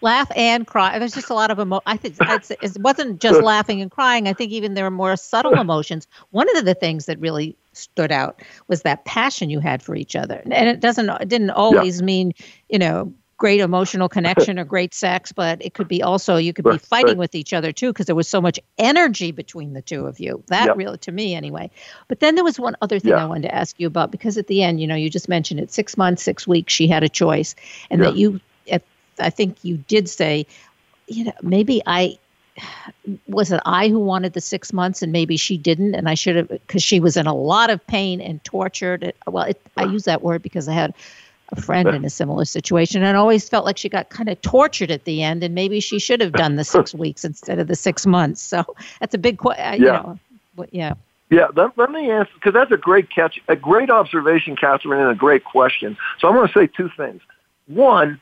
laugh 0.00 0.30
and 0.36 0.66
cry. 0.66 0.98
There's 0.98 1.14
just 1.14 1.30
a 1.30 1.34
lot 1.34 1.50
of 1.50 1.58
emotion. 1.58 1.82
I 1.86 1.96
think 1.96 2.16
it 2.20 2.78
wasn't 2.80 3.20
just 3.20 3.42
laughing 3.42 3.80
and 3.80 3.90
crying. 3.90 4.28
I 4.28 4.32
think 4.32 4.52
even 4.52 4.74
there 4.74 4.84
were 4.84 4.90
more 4.90 5.16
subtle 5.16 5.52
emotions. 5.60 6.06
One 6.30 6.54
of 6.56 6.64
the 6.64 6.74
things 6.74 7.06
that 7.06 7.18
really 7.18 7.56
stood 7.72 8.12
out 8.12 8.42
was 8.68 8.82
that 8.82 9.04
passion 9.04 9.50
you 9.50 9.60
had 9.60 9.82
for 9.82 9.94
each 9.94 10.16
other, 10.16 10.42
and 10.44 10.68
it 10.68 10.80
doesn't 10.80 11.08
it 11.08 11.28
didn't 11.28 11.50
always 11.50 12.00
yeah. 12.00 12.06
mean 12.06 12.32
you 12.68 12.78
know 12.78 13.12
great 13.40 13.60
emotional 13.60 14.06
connection 14.06 14.58
or 14.58 14.64
great 14.64 14.92
sex, 14.92 15.32
but 15.32 15.64
it 15.64 15.72
could 15.72 15.88
be 15.88 16.02
also 16.02 16.36
you 16.36 16.52
could 16.52 16.66
be 16.66 16.76
fighting 16.76 17.16
with 17.16 17.34
each 17.34 17.54
other 17.54 17.72
too 17.72 17.90
because 17.90 18.04
there 18.04 18.14
was 18.14 18.28
so 18.28 18.38
much 18.38 18.60
energy 18.76 19.32
between 19.32 19.72
the 19.72 19.80
two 19.80 20.06
of 20.06 20.20
you. 20.20 20.44
That 20.48 20.66
yep. 20.66 20.76
really, 20.76 20.98
to 20.98 21.10
me 21.10 21.34
anyway. 21.34 21.70
But 22.06 22.20
then 22.20 22.34
there 22.34 22.44
was 22.44 22.60
one 22.60 22.76
other 22.82 22.98
thing 22.98 23.12
yeah. 23.12 23.22
I 23.22 23.24
wanted 23.24 23.48
to 23.48 23.54
ask 23.54 23.80
you 23.80 23.86
about 23.86 24.10
because 24.10 24.36
at 24.36 24.46
the 24.46 24.62
end, 24.62 24.78
you 24.78 24.86
know, 24.86 24.94
you 24.94 25.08
just 25.08 25.26
mentioned 25.26 25.58
it 25.58 25.72
six 25.72 25.96
months, 25.96 26.22
six 26.22 26.46
weeks, 26.46 26.72
she 26.72 26.86
had 26.86 27.02
a 27.02 27.08
choice, 27.08 27.54
and 27.90 28.00
yeah. 28.02 28.10
that 28.10 28.16
you, 28.16 28.40
I 29.18 29.30
think 29.30 29.64
you 29.64 29.78
did 29.78 30.08
say, 30.08 30.46
you 31.06 31.24
know, 31.24 31.32
maybe 31.42 31.82
I 31.86 32.18
was 33.26 33.50
it 33.52 33.60
I 33.64 33.88
who 33.88 34.00
wanted 34.00 34.34
the 34.34 34.40
six 34.42 34.70
months 34.70 35.00
and 35.00 35.12
maybe 35.12 35.38
she 35.38 35.56
didn't 35.56 35.94
and 35.94 36.10
I 36.10 36.14
should 36.14 36.36
have 36.36 36.48
because 36.48 36.82
she 36.82 37.00
was 37.00 37.16
in 37.16 37.26
a 37.26 37.34
lot 37.34 37.70
of 37.70 37.86
pain 37.86 38.20
and 38.20 38.44
tortured. 38.44 39.14
Well, 39.26 39.44
it, 39.44 39.62
I 39.78 39.84
use 39.84 40.04
that 40.04 40.20
word 40.20 40.42
because 40.42 40.68
I 40.68 40.74
had 40.74 40.94
a 41.52 41.60
friend 41.60 41.88
in 41.88 42.04
a 42.04 42.10
similar 42.10 42.44
situation 42.44 43.02
and 43.02 43.16
always 43.16 43.48
felt 43.48 43.64
like 43.64 43.78
she 43.78 43.88
got 43.88 44.10
kind 44.10 44.28
of 44.28 44.40
tortured 44.42 44.90
at 44.90 45.04
the 45.04 45.22
end 45.22 45.42
and 45.42 45.54
maybe 45.54 45.80
she 45.80 45.98
should 45.98 46.20
have 46.20 46.32
done 46.32 46.56
the 46.56 46.64
six 46.64 46.94
weeks 47.04 47.24
instead 47.24 47.58
of 47.58 47.66
the 47.66 47.76
six 47.76 48.06
months 48.06 48.40
so 48.40 48.64
that's 49.00 49.14
a 49.14 49.18
big 49.18 49.38
question 49.38 49.64
uh, 49.64 49.70
yeah. 49.70 49.76
You 49.76 49.84
know, 49.84 50.18
yeah 50.70 50.94
yeah, 51.30 51.46
let, 51.54 51.78
let 51.78 51.92
me 51.92 52.10
answer 52.10 52.32
because 52.34 52.54
that's 52.54 52.72
a 52.72 52.76
great 52.76 53.08
catch, 53.08 53.40
a 53.46 53.54
great 53.54 53.88
observation, 53.88 54.56
Kathryn, 54.56 55.00
and 55.00 55.10
a 55.10 55.14
great 55.14 55.44
question. 55.44 55.96
So 56.18 56.28
I'm 56.28 56.34
going 56.34 56.48
to 56.48 56.52
say 56.52 56.66
two 56.66 56.90
things. 56.96 57.22
One, 57.68 58.20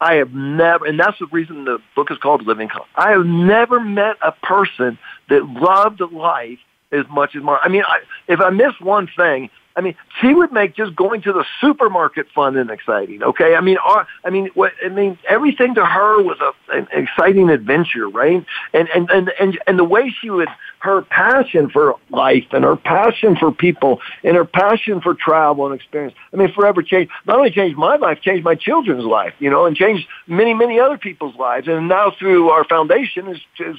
I 0.00 0.14
have 0.14 0.32
never, 0.32 0.86
and 0.86 0.98
that's 0.98 1.18
the 1.18 1.26
reason 1.26 1.64
the 1.64 1.80
book 1.96 2.12
is 2.12 2.18
called 2.18 2.46
Living. 2.46 2.70
I 2.94 3.10
have 3.10 3.26
never 3.26 3.80
met 3.80 4.16
a 4.22 4.30
person 4.30 4.98
that 5.28 5.46
loved 5.46 6.00
life 6.00 6.60
as 6.92 7.06
much 7.08 7.34
as 7.34 7.42
Mark. 7.42 7.60
I 7.64 7.68
mean, 7.68 7.82
I, 7.86 8.00
if 8.28 8.40
I 8.40 8.50
miss 8.50 8.78
one 8.80 9.08
thing, 9.16 9.50
I 9.76 9.80
mean, 9.80 9.96
she 10.20 10.32
would 10.32 10.52
make 10.52 10.76
just 10.76 10.94
going 10.94 11.22
to 11.22 11.32
the 11.32 11.44
supermarket 11.60 12.28
fun 12.32 12.56
and 12.56 12.70
exciting. 12.70 13.22
Okay, 13.22 13.56
I 13.56 13.60
mean, 13.60 13.76
uh, 13.84 14.04
I 14.24 14.30
mean, 14.30 14.48
what, 14.54 14.72
I 14.84 14.88
mean, 14.88 15.18
everything 15.28 15.74
to 15.74 15.84
her 15.84 16.22
was 16.22 16.38
a, 16.40 16.76
an 16.76 16.86
exciting 16.92 17.50
adventure, 17.50 18.08
right? 18.08 18.44
And 18.72 18.88
and 18.90 19.10
and 19.10 19.32
and 19.40 19.58
and 19.66 19.78
the 19.78 19.84
way 19.84 20.14
she 20.20 20.30
would, 20.30 20.48
her 20.78 21.02
passion 21.02 21.70
for 21.70 21.96
life 22.10 22.46
and 22.52 22.62
her 22.62 22.76
passion 22.76 23.34
for 23.36 23.50
people 23.50 24.00
and 24.22 24.36
her 24.36 24.44
passion 24.44 25.00
for 25.00 25.14
travel 25.14 25.66
and 25.66 25.74
experience. 25.74 26.14
I 26.32 26.36
mean, 26.36 26.52
forever 26.52 26.82
changed. 26.82 27.10
Not 27.26 27.38
only 27.38 27.50
changed 27.50 27.76
my 27.76 27.96
life, 27.96 28.20
changed 28.20 28.44
my 28.44 28.54
children's 28.54 29.04
life, 29.04 29.34
you 29.40 29.50
know, 29.50 29.66
and 29.66 29.76
changed 29.76 30.06
many 30.28 30.54
many 30.54 30.78
other 30.78 30.98
people's 30.98 31.34
lives. 31.34 31.66
And 31.66 31.88
now 31.88 32.12
through 32.16 32.50
our 32.50 32.64
foundation 32.64 33.26
is 33.26 33.40
is 33.58 33.76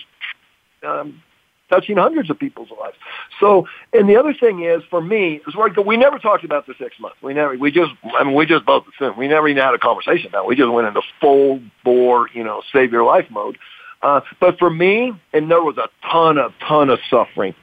um, 0.83 1.21
touching 1.69 1.97
hundreds 1.97 2.29
of 2.29 2.37
people's 2.39 2.69
lives. 2.79 2.95
So, 3.39 3.67
and 3.93 4.07
the 4.07 4.17
other 4.17 4.33
thing 4.33 4.63
is 4.63 4.81
for 4.89 5.01
me 5.01 5.41
is 5.47 5.55
like 5.55 5.75
we 5.77 5.97
never 5.97 6.19
talked 6.19 6.43
about 6.43 6.67
the 6.67 6.73
six 6.77 6.99
months. 6.99 7.17
We 7.21 7.33
never, 7.33 7.57
we 7.57 7.71
just, 7.71 7.91
I 8.17 8.23
mean, 8.23 8.35
we 8.35 8.45
just 8.45 8.65
both, 8.65 8.85
assumed. 8.95 9.17
we 9.17 9.27
never 9.27 9.47
even 9.47 9.63
had 9.63 9.73
a 9.73 9.79
conversation 9.79 10.27
about 10.27 10.45
it. 10.45 10.47
We 10.47 10.55
just 10.55 10.71
went 10.71 10.87
into 10.87 11.01
full 11.19 11.61
bore, 11.83 12.29
you 12.33 12.43
know, 12.43 12.61
save 12.71 12.91
your 12.91 13.03
life 13.03 13.25
mode. 13.29 13.57
Uh, 14.01 14.21
but 14.39 14.59
for 14.59 14.69
me, 14.69 15.13
and 15.33 15.49
there 15.49 15.63
was 15.63 15.77
a 15.77 15.89
ton 16.07 16.37
of, 16.37 16.53
ton 16.59 16.89
of 16.89 16.99
suffering. 17.09 17.55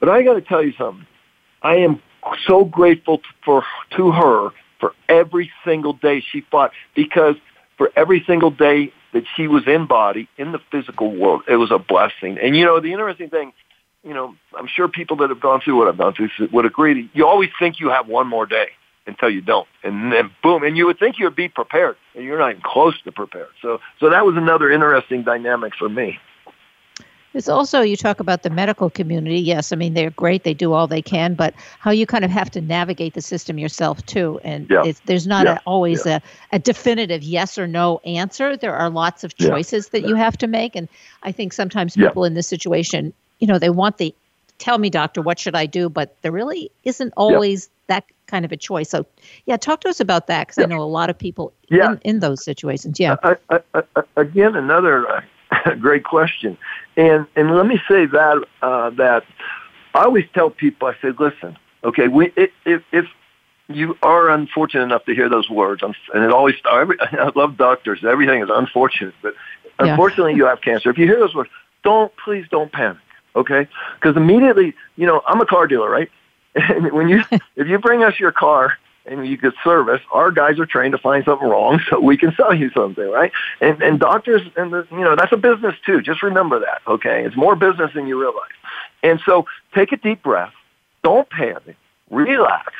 But 0.00 0.08
I 0.08 0.22
got 0.22 0.34
to 0.34 0.40
tell 0.40 0.64
you 0.64 0.72
something. 0.76 1.06
I 1.62 1.76
am 1.76 2.02
so 2.46 2.64
grateful 2.64 3.20
for, 3.44 3.64
to 3.96 4.10
her 4.10 4.50
for 4.80 4.94
every 5.08 5.50
single 5.64 5.92
day 5.92 6.22
she 6.32 6.42
fought 6.50 6.72
because 6.94 7.36
for 7.78 7.90
every 7.96 8.24
single 8.26 8.50
day 8.50 8.92
that 9.12 9.24
she 9.36 9.48
was 9.48 9.66
in 9.66 9.86
body 9.86 10.28
in 10.36 10.52
the 10.52 10.58
physical 10.70 11.14
world. 11.14 11.42
It 11.48 11.56
was 11.56 11.70
a 11.70 11.78
blessing. 11.78 12.38
And 12.42 12.56
you 12.56 12.64
know, 12.64 12.80
the 12.80 12.92
interesting 12.92 13.30
thing, 13.30 13.52
you 14.02 14.14
know, 14.14 14.34
I'm 14.56 14.68
sure 14.68 14.88
people 14.88 15.16
that 15.18 15.30
have 15.30 15.40
gone 15.40 15.60
through 15.60 15.76
what 15.78 15.88
I've 15.88 15.98
gone 15.98 16.14
through 16.14 16.30
would 16.52 16.66
agree. 16.66 16.94
that 16.94 17.08
You 17.12 17.26
always 17.26 17.50
think 17.58 17.80
you 17.80 17.90
have 17.90 18.06
one 18.06 18.28
more 18.28 18.46
day 18.46 18.68
until 19.06 19.30
you 19.30 19.40
don't, 19.40 19.68
and 19.84 20.12
then 20.12 20.30
boom, 20.42 20.64
and 20.64 20.76
you 20.76 20.86
would 20.86 20.98
think 20.98 21.18
you 21.18 21.26
would 21.26 21.36
be 21.36 21.48
prepared, 21.48 21.96
and 22.14 22.24
you're 22.24 22.38
not 22.38 22.50
even 22.50 22.62
close 22.62 23.00
to 23.02 23.12
prepared. 23.12 23.48
So, 23.62 23.78
so 24.00 24.10
that 24.10 24.26
was 24.26 24.36
another 24.36 24.70
interesting 24.70 25.22
dynamic 25.22 25.74
for 25.76 25.88
me. 25.88 26.18
It's 27.36 27.48
also, 27.48 27.82
you 27.82 27.96
talk 27.96 28.18
about 28.18 28.42
the 28.42 28.50
medical 28.50 28.88
community. 28.88 29.38
Yes, 29.38 29.70
I 29.70 29.76
mean, 29.76 29.92
they're 29.92 30.10
great. 30.10 30.42
They 30.42 30.54
do 30.54 30.72
all 30.72 30.86
they 30.86 31.02
can, 31.02 31.34
but 31.34 31.54
how 31.78 31.90
you 31.90 32.06
kind 32.06 32.24
of 32.24 32.30
have 32.30 32.50
to 32.52 32.62
navigate 32.62 33.12
the 33.12 33.20
system 33.20 33.58
yourself, 33.58 34.04
too. 34.06 34.40
And 34.42 34.66
yeah. 34.70 34.90
there's 35.04 35.26
not 35.26 35.44
yeah. 35.44 35.56
a, 35.56 35.60
always 35.66 36.06
yeah. 36.06 36.20
a, 36.50 36.56
a 36.56 36.58
definitive 36.58 37.22
yes 37.22 37.58
or 37.58 37.66
no 37.66 37.98
answer. 38.06 38.56
There 38.56 38.74
are 38.74 38.88
lots 38.88 39.22
of 39.22 39.36
choices 39.36 39.90
that 39.90 40.08
you 40.08 40.14
have 40.14 40.38
to 40.38 40.46
make. 40.46 40.74
And 40.74 40.88
I 41.22 41.30
think 41.30 41.52
sometimes 41.52 41.94
people 41.94 42.24
in 42.24 42.32
this 42.32 42.46
situation, 42.46 43.12
you 43.38 43.46
know, 43.46 43.58
they 43.58 43.70
want 43.70 43.98
the 43.98 44.14
tell 44.58 44.78
me, 44.78 44.88
doctor, 44.88 45.20
what 45.20 45.38
should 45.38 45.54
I 45.54 45.66
do? 45.66 45.90
But 45.90 46.16
there 46.22 46.32
really 46.32 46.70
isn't 46.84 47.12
always 47.18 47.68
that 47.88 48.04
kind 48.26 48.46
of 48.46 48.52
a 48.52 48.56
choice. 48.56 48.88
So, 48.88 49.04
yeah, 49.44 49.58
talk 49.58 49.82
to 49.82 49.90
us 49.90 50.00
about 50.00 50.26
that 50.28 50.46
because 50.46 50.64
I 50.64 50.66
know 50.66 50.82
a 50.82 50.84
lot 50.84 51.10
of 51.10 51.18
people 51.18 51.52
in, 51.68 52.00
in 52.02 52.20
those 52.20 52.42
situations. 52.42 52.98
Yeah. 52.98 53.16
I, 53.22 53.36
I, 53.50 53.60
I, 53.74 54.02
again, 54.16 54.56
another 54.56 55.06
uh, 55.06 55.20
great 55.80 56.04
question. 56.04 56.56
And 56.96 57.26
and 57.36 57.54
let 57.54 57.66
me 57.66 57.80
say 57.88 58.06
that 58.06 58.44
uh, 58.62 58.90
that 58.90 59.24
I 59.94 60.04
always 60.04 60.24
tell 60.34 60.50
people, 60.50 60.88
I 60.88 60.94
say, 61.00 61.12
listen, 61.18 61.56
okay, 61.84 62.08
we 62.08 62.32
if 62.36 62.82
if 62.92 63.06
you 63.68 63.98
are 64.02 64.30
unfortunate 64.30 64.84
enough 64.84 65.04
to 65.06 65.14
hear 65.14 65.28
those 65.28 65.50
words, 65.50 65.82
and 65.82 65.94
it 66.14 66.30
always 66.30 66.54
every, 66.70 66.96
I 67.00 67.30
love 67.34 67.56
doctors. 67.56 68.04
Everything 68.04 68.42
is 68.42 68.48
unfortunate, 68.52 69.14
but 69.22 69.34
unfortunately, 69.78 70.34
you 70.34 70.46
have 70.46 70.60
cancer. 70.60 70.90
If 70.90 70.98
you 70.98 71.06
hear 71.06 71.18
those 71.18 71.34
words, 71.34 71.50
don't 71.82 72.12
please 72.16 72.46
don't 72.50 72.72
panic, 72.72 72.98
okay? 73.34 73.68
Because 73.94 74.16
immediately, 74.16 74.74
you 74.96 75.06
know, 75.06 75.22
I'm 75.26 75.40
a 75.40 75.46
car 75.46 75.66
dealer, 75.66 75.90
right? 75.90 76.10
And 76.58 76.90
when 76.92 77.08
you 77.08 77.22
if 77.56 77.68
you 77.68 77.78
bring 77.78 78.02
us 78.02 78.18
your 78.18 78.32
car 78.32 78.78
and 79.06 79.26
you 79.26 79.36
get 79.36 79.54
service, 79.62 80.00
our 80.12 80.30
guys 80.30 80.58
are 80.58 80.66
trained 80.66 80.92
to 80.92 80.98
find 80.98 81.24
something 81.24 81.48
wrong 81.48 81.80
so 81.90 82.00
we 82.00 82.16
can 82.16 82.34
sell 82.36 82.54
you 82.54 82.70
something, 82.70 83.08
right? 83.10 83.32
And 83.60 83.82
and 83.82 83.98
doctors 83.98 84.42
and 84.56 84.72
the, 84.72 84.86
you 84.90 85.00
know 85.00 85.16
that's 85.16 85.32
a 85.32 85.36
business 85.36 85.74
too. 85.84 86.02
Just 86.02 86.22
remember 86.22 86.58
that, 86.60 86.82
okay? 86.86 87.24
It's 87.24 87.36
more 87.36 87.56
business 87.56 87.92
than 87.94 88.06
you 88.06 88.20
realize. 88.20 88.50
And 89.02 89.20
so 89.24 89.46
take 89.74 89.92
a 89.92 89.96
deep 89.96 90.22
breath. 90.22 90.52
Don't 91.02 91.28
panic. 91.30 91.76
Relax. 92.10 92.72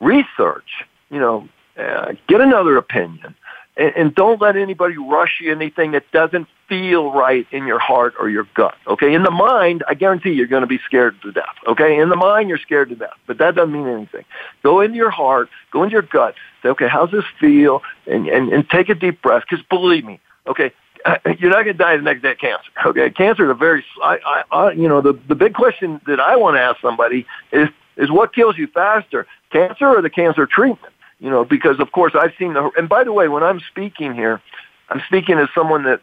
Research. 0.00 0.84
You 1.10 1.20
know, 1.20 1.48
uh, 1.76 2.12
get 2.28 2.40
another 2.40 2.76
opinion 2.76 3.34
and, 3.76 3.92
and 3.96 4.14
don't 4.14 4.40
let 4.40 4.56
anybody 4.56 4.96
rush 4.96 5.40
you 5.40 5.52
anything 5.52 5.92
that 5.92 6.10
doesn't 6.12 6.46
feel 6.68 7.12
right 7.12 7.46
in 7.50 7.66
your 7.66 7.78
heart 7.78 8.14
or 8.18 8.28
your 8.28 8.46
gut. 8.54 8.74
Okay, 8.86 9.14
in 9.14 9.22
the 9.22 9.30
mind, 9.30 9.82
I 9.88 9.94
guarantee 9.94 10.30
you're 10.30 10.46
going 10.46 10.62
to 10.62 10.66
be 10.66 10.78
scared 10.84 11.20
to 11.22 11.32
death. 11.32 11.54
Okay, 11.66 11.98
in 11.98 12.08
the 12.08 12.16
mind, 12.16 12.48
you're 12.48 12.58
scared 12.58 12.88
to 12.90 12.96
death, 12.96 13.16
but 13.26 13.38
that 13.38 13.54
doesn't 13.54 13.72
mean 13.72 13.88
anything. 13.88 14.24
Go 14.62 14.80
into 14.80 14.96
your 14.96 15.10
heart, 15.10 15.48
go 15.70 15.82
into 15.82 15.92
your 15.92 16.02
gut. 16.02 16.34
Say, 16.62 16.70
okay, 16.70 16.88
how's 16.88 17.10
this 17.10 17.24
feel? 17.40 17.82
And 18.06 18.28
and, 18.28 18.52
and 18.52 18.68
take 18.68 18.88
a 18.88 18.94
deep 18.94 19.22
breath. 19.22 19.44
Because 19.48 19.64
believe 19.66 20.04
me, 20.04 20.20
okay, 20.46 20.72
you're 21.38 21.50
not 21.50 21.64
going 21.64 21.66
to 21.66 21.84
die 21.84 21.96
the 21.96 22.02
next 22.02 22.22
day 22.22 22.32
of 22.32 22.38
cancer. 22.38 22.70
Okay, 22.86 23.10
cancer 23.10 23.44
is 23.44 23.50
a 23.50 23.54
very, 23.54 23.84
I, 24.02 24.18
I, 24.24 24.56
I, 24.56 24.72
you 24.72 24.88
know, 24.88 25.00
the 25.00 25.18
the 25.28 25.34
big 25.34 25.54
question 25.54 26.00
that 26.06 26.20
I 26.20 26.36
want 26.36 26.56
to 26.56 26.60
ask 26.60 26.80
somebody 26.80 27.26
is 27.52 27.68
is 27.96 28.10
what 28.10 28.34
kills 28.34 28.56
you 28.56 28.66
faster, 28.68 29.26
cancer 29.50 29.86
or 29.86 30.00
the 30.02 30.10
cancer 30.10 30.46
treatment? 30.46 30.92
You 31.22 31.30
know, 31.30 31.44
because 31.44 31.78
of 31.78 31.92
course 31.92 32.12
I've 32.14 32.32
seen 32.38 32.52
the, 32.54 32.70
and 32.76 32.88
by 32.88 33.04
the 33.04 33.12
way, 33.12 33.28
when 33.28 33.44
I'm 33.44 33.60
speaking 33.60 34.12
here, 34.12 34.42
I'm 34.88 35.00
speaking 35.06 35.38
as 35.38 35.48
someone 35.54 35.84
that 35.84 36.00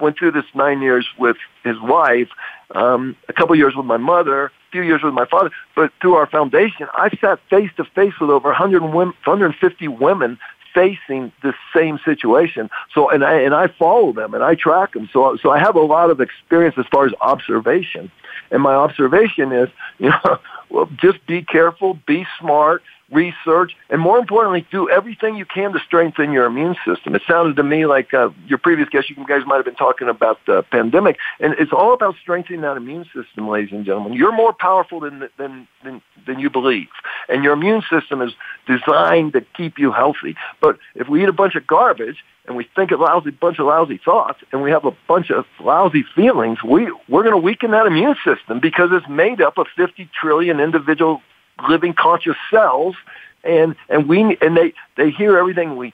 went 0.00 0.18
through 0.18 0.32
this 0.32 0.44
nine 0.54 0.82
years 0.82 1.06
with 1.16 1.36
his 1.64 1.80
wife, 1.80 2.28
um, 2.74 3.16
a 3.28 3.32
couple 3.32 3.54
years 3.56 3.74
with 3.76 3.86
my 3.86 3.96
mother, 3.96 4.46
a 4.46 4.50
few 4.72 4.82
years 4.82 5.02
with 5.02 5.14
my 5.14 5.26
father, 5.26 5.50
but 5.76 5.92
through 6.00 6.14
our 6.14 6.26
foundation, 6.26 6.88
I've 6.96 7.16
sat 7.20 7.38
face 7.48 7.70
to 7.76 7.84
face 7.84 8.14
with 8.20 8.30
over 8.30 8.48
100 8.48 8.82
women, 8.82 9.14
150 9.24 9.88
women 9.88 10.38
facing 10.74 11.32
the 11.42 11.54
same 11.74 11.98
situation. 12.04 12.68
So, 12.92 13.10
and 13.10 13.24
I, 13.24 13.40
and 13.40 13.54
I 13.54 13.68
follow 13.68 14.12
them 14.12 14.34
and 14.34 14.42
I 14.42 14.54
track 14.54 14.92
them. 14.92 15.08
So, 15.12 15.36
so 15.36 15.50
I 15.50 15.58
have 15.58 15.76
a 15.76 15.80
lot 15.80 16.10
of 16.10 16.20
experience 16.20 16.74
as 16.78 16.86
far 16.90 17.06
as 17.06 17.12
observation. 17.20 18.10
And 18.50 18.62
my 18.62 18.74
observation 18.74 19.52
is, 19.52 19.68
you 19.98 20.10
know, 20.10 20.38
well, 20.68 20.88
just 20.96 21.24
be 21.26 21.42
careful, 21.42 21.98
be 22.06 22.26
smart, 22.38 22.82
research, 23.10 23.72
and 23.88 24.00
more 24.00 24.18
importantly, 24.18 24.66
do 24.70 24.88
everything 24.90 25.36
you 25.36 25.46
can 25.46 25.72
to 25.72 25.78
strengthen 25.86 26.32
your 26.32 26.44
immune 26.44 26.76
system. 26.86 27.14
It 27.14 27.22
sounded 27.26 27.56
to 27.56 27.62
me 27.62 27.86
like 27.86 28.12
uh, 28.12 28.30
your 28.46 28.58
previous 28.58 28.88
guest, 28.88 29.08
you 29.08 29.16
guys 29.26 29.42
might 29.46 29.56
have 29.56 29.64
been 29.64 29.74
talking 29.74 30.08
about 30.08 30.38
the 30.46 30.62
pandemic, 30.70 31.16
and 31.40 31.54
it's 31.58 31.72
all 31.72 31.94
about 31.94 32.16
strengthening 32.20 32.60
that 32.62 32.76
immune 32.76 33.04
system, 33.14 33.48
ladies 33.48 33.72
and 33.72 33.84
gentlemen. 33.84 34.12
You're 34.12 34.34
more 34.34 34.52
powerful 34.52 35.00
than 35.00 35.28
than 35.38 35.66
than, 35.84 36.02
than 36.26 36.38
you 36.38 36.50
believe, 36.50 36.88
and 37.28 37.42
your 37.42 37.54
immune 37.54 37.82
system 37.90 38.20
is 38.20 38.32
designed 38.66 39.32
to 39.32 39.40
keep 39.56 39.78
you 39.78 39.90
healthy. 39.92 40.36
But 40.60 40.78
if 40.94 41.08
we 41.08 41.22
eat 41.22 41.28
a 41.28 41.32
bunch 41.32 41.54
of 41.54 41.66
garbage 41.66 42.22
and 42.46 42.56
we 42.56 42.68
think 42.76 42.90
a 42.90 42.96
lousy 42.96 43.30
bunch 43.30 43.58
of 43.58 43.66
lousy 43.66 44.00
thoughts 44.04 44.40
and 44.52 44.62
we 44.62 44.70
have 44.70 44.84
a 44.84 44.92
bunch 45.06 45.30
of 45.30 45.46
lousy 45.60 46.04
feelings, 46.14 46.58
we 46.62 46.92
we're 47.08 47.22
going 47.22 47.32
to 47.34 47.38
weaken 47.38 47.70
that 47.70 47.86
immune 47.86 48.16
system 48.24 48.60
because 48.60 48.90
it's 48.92 49.08
made 49.08 49.40
up 49.40 49.56
of 49.56 49.66
50 49.76 50.10
trillion 50.20 50.60
individual 50.60 51.22
living 51.68 51.94
conscious 51.94 52.36
cells, 52.50 52.96
and 53.44 53.74
and 53.88 54.08
we 54.08 54.36
and 54.40 54.56
they 54.56 54.72
they 54.96 55.10
hear 55.10 55.38
everything 55.38 55.76
we 55.76 55.92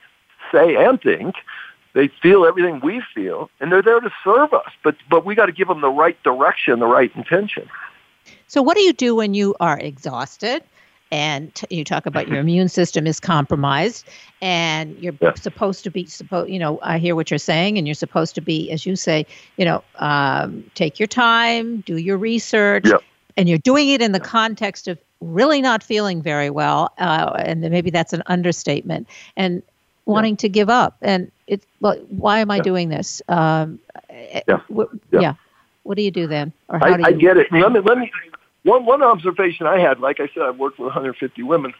say 0.53 0.77
and 0.77 1.01
think. 1.01 1.37
They 1.95 2.09
feel 2.09 2.45
everything 2.45 2.81
we 2.81 3.03
feel, 3.15 3.51
and 3.61 3.71
they're 3.71 3.83
there 3.83 4.01
to 4.01 4.11
serve 4.25 4.53
us. 4.53 4.71
But 4.83 4.97
but 5.09 5.25
we 5.25 5.35
got 5.35 5.47
to 5.47 5.53
give 5.53 5.69
them 5.69 5.81
the 5.81 5.91
right 5.91 6.21
direction, 6.23 6.81
the 6.81 6.87
right 6.87 7.15
intention. 7.15 7.69
So, 8.49 8.63
what 8.63 8.77
do 8.77 8.83
you 8.83 8.93
do 8.93 9.15
when 9.15 9.35
you 9.35 9.55
are 9.61 9.79
exhausted? 9.79 10.63
and 11.15 11.63
you 11.71 11.85
talk 11.85 12.07
about 12.07 12.27
your 12.29 12.39
immune 12.41 12.69
system 12.69 13.07
is 13.07 13.21
compromised 13.21 14.09
and 14.43 14.99
you're 14.99 15.15
yeah. 15.21 15.35
supposed 15.35 15.85
to 15.85 15.91
be 15.91 16.07
supposed 16.07 16.51
you 16.51 16.59
know 16.59 16.79
i 16.83 16.99
hear 16.99 17.15
what 17.15 17.31
you're 17.31 17.39
saying 17.39 17.79
and 17.79 17.87
you're 17.87 17.95
supposed 17.95 18.35
to 18.35 18.41
be 18.41 18.71
as 18.71 18.85
you 18.85 18.97
say 18.97 19.25
you 19.57 19.65
know 19.65 19.83
um, 19.97 20.65
take 20.75 20.99
your 20.99 21.07
time 21.07 21.81
do 21.83 21.97
your 21.97 22.17
research 22.17 22.87
yeah. 22.87 22.97
and 23.37 23.49
you're 23.49 23.59
doing 23.59 23.91
it 23.91 24.03
in 24.03 24.13
the 24.13 24.21
context 24.21 24.89
of 24.89 24.99
really 25.21 25.61
not 25.61 25.83
feeling 25.83 26.23
very 26.23 26.51
well, 26.51 26.93
uh, 26.99 27.33
and 27.39 27.61
maybe 27.61 27.91
that's 27.91 28.13
an 28.13 28.23
understatement, 28.27 29.09
and 29.37 29.63
wanting 30.07 30.35
yeah. 30.35 30.39
to 30.39 30.49
give 30.49 30.69
up. 30.69 30.97
And 31.03 31.31
it's 31.47 31.67
well, 31.81 31.97
why 32.09 32.41
am 32.41 32.51
I 32.51 32.57
yeah. 32.57 32.63
doing 32.63 32.89
this? 32.89 33.23
Um, 33.29 33.79
eh, 34.11 34.43
yeah. 34.47 34.61
W- 34.69 35.01
yeah. 35.13 35.35
What 35.83 35.97
do 35.97 36.03
you 36.03 36.11
do 36.11 36.27
then? 36.27 36.53
Or 36.69 36.79
how 36.79 36.87
I, 36.87 36.97
do 36.97 37.01
you? 37.01 37.07
I 37.07 37.13
get 37.13 37.37
it. 37.37 37.47
Let 37.53 37.73
me 37.73 37.81
let 37.81 37.99
me. 37.99 38.11
One 38.65 38.87
one 38.87 39.03
observation 39.03 39.67
I 39.67 39.79
had, 39.79 40.01
like 40.01 40.21
I 40.21 40.29
said, 40.33 40.43
I've 40.43 40.59
worked 40.59 40.79
with 40.79 40.87
150 40.87 41.43
women, 41.43 41.75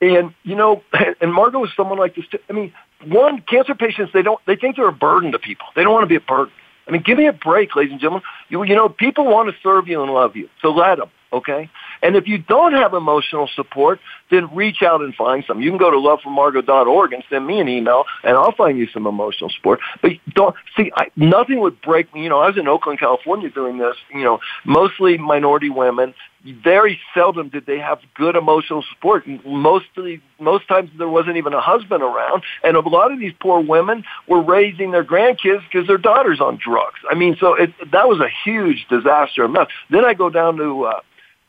and 0.00 0.34
you 0.42 0.54
know, 0.54 0.82
and 1.20 1.32
Margot 1.32 1.64
is 1.64 1.70
someone 1.76 1.98
like 1.98 2.14
this. 2.14 2.26
Too. 2.28 2.38
I 2.48 2.52
mean, 2.52 2.72
one 3.06 3.40
cancer 3.42 3.74
patients 3.74 4.12
they 4.12 4.22
don't 4.22 4.40
they 4.46 4.56
think 4.56 4.76
they're 4.76 4.88
a 4.88 4.92
burden 4.92 5.32
to 5.32 5.38
people. 5.38 5.66
They 5.76 5.82
don't 5.82 5.92
want 5.92 6.04
to 6.04 6.08
be 6.08 6.16
a 6.16 6.20
burden. 6.20 6.52
I 6.86 6.90
mean, 6.90 7.02
give 7.02 7.16
me 7.16 7.26
a 7.26 7.32
break, 7.32 7.74
ladies 7.74 7.92
and 7.92 8.00
gentlemen. 8.00 8.22
You, 8.48 8.62
you 8.64 8.74
know, 8.74 8.88
people 8.88 9.24
want 9.24 9.48
to 9.48 9.56
serve 9.62 9.88
you 9.88 10.02
and 10.02 10.12
love 10.12 10.36
you, 10.36 10.48
so 10.60 10.70
let 10.70 10.98
them, 10.98 11.10
okay? 11.32 11.70
And 12.04 12.16
if 12.16 12.28
you 12.28 12.36
don't 12.36 12.74
have 12.74 12.92
emotional 12.92 13.48
support, 13.56 13.98
then 14.30 14.54
reach 14.54 14.82
out 14.82 15.00
and 15.00 15.14
find 15.14 15.42
some. 15.48 15.62
You 15.62 15.70
can 15.70 15.78
go 15.78 15.90
to 15.90 15.96
lovefrommargot.org 15.96 17.14
and 17.14 17.24
send 17.30 17.46
me 17.46 17.60
an 17.60 17.68
email, 17.68 18.04
and 18.22 18.36
I'll 18.36 18.52
find 18.52 18.78
you 18.78 18.86
some 18.92 19.06
emotional 19.06 19.48
support. 19.48 19.80
But 20.02 20.12
don't 20.34 20.54
see, 20.76 20.92
I, 20.94 21.06
nothing 21.16 21.60
would 21.60 21.80
break 21.80 22.14
me. 22.14 22.22
You 22.22 22.28
know, 22.28 22.40
I 22.40 22.48
was 22.48 22.58
in 22.58 22.68
Oakland, 22.68 23.00
California, 23.00 23.48
doing 23.48 23.78
this. 23.78 23.96
You 24.12 24.22
know, 24.22 24.38
mostly 24.66 25.16
minority 25.16 25.70
women. 25.70 26.14
Very 26.62 27.00
seldom 27.14 27.48
did 27.48 27.64
they 27.64 27.78
have 27.78 28.00
good 28.14 28.36
emotional 28.36 28.84
support. 28.92 29.26
Mostly, 29.46 30.20
most 30.38 30.68
times 30.68 30.90
there 30.98 31.08
wasn't 31.08 31.38
even 31.38 31.54
a 31.54 31.60
husband 31.62 32.02
around, 32.02 32.42
and 32.62 32.76
a 32.76 32.80
lot 32.80 33.12
of 33.12 33.18
these 33.18 33.32
poor 33.40 33.60
women 33.60 34.04
were 34.28 34.42
raising 34.42 34.90
their 34.90 35.04
grandkids 35.04 35.62
because 35.72 35.86
their 35.86 35.96
daughter's 35.96 36.42
on 36.42 36.58
drugs. 36.62 37.00
I 37.10 37.14
mean, 37.14 37.38
so 37.40 37.54
it, 37.54 37.72
that 37.92 38.08
was 38.08 38.20
a 38.20 38.28
huge 38.44 38.86
disaster. 38.90 39.48
Then 39.88 40.04
I 40.04 40.12
go 40.12 40.28
down 40.28 40.58
to 40.58 40.84
uh, 40.84 41.00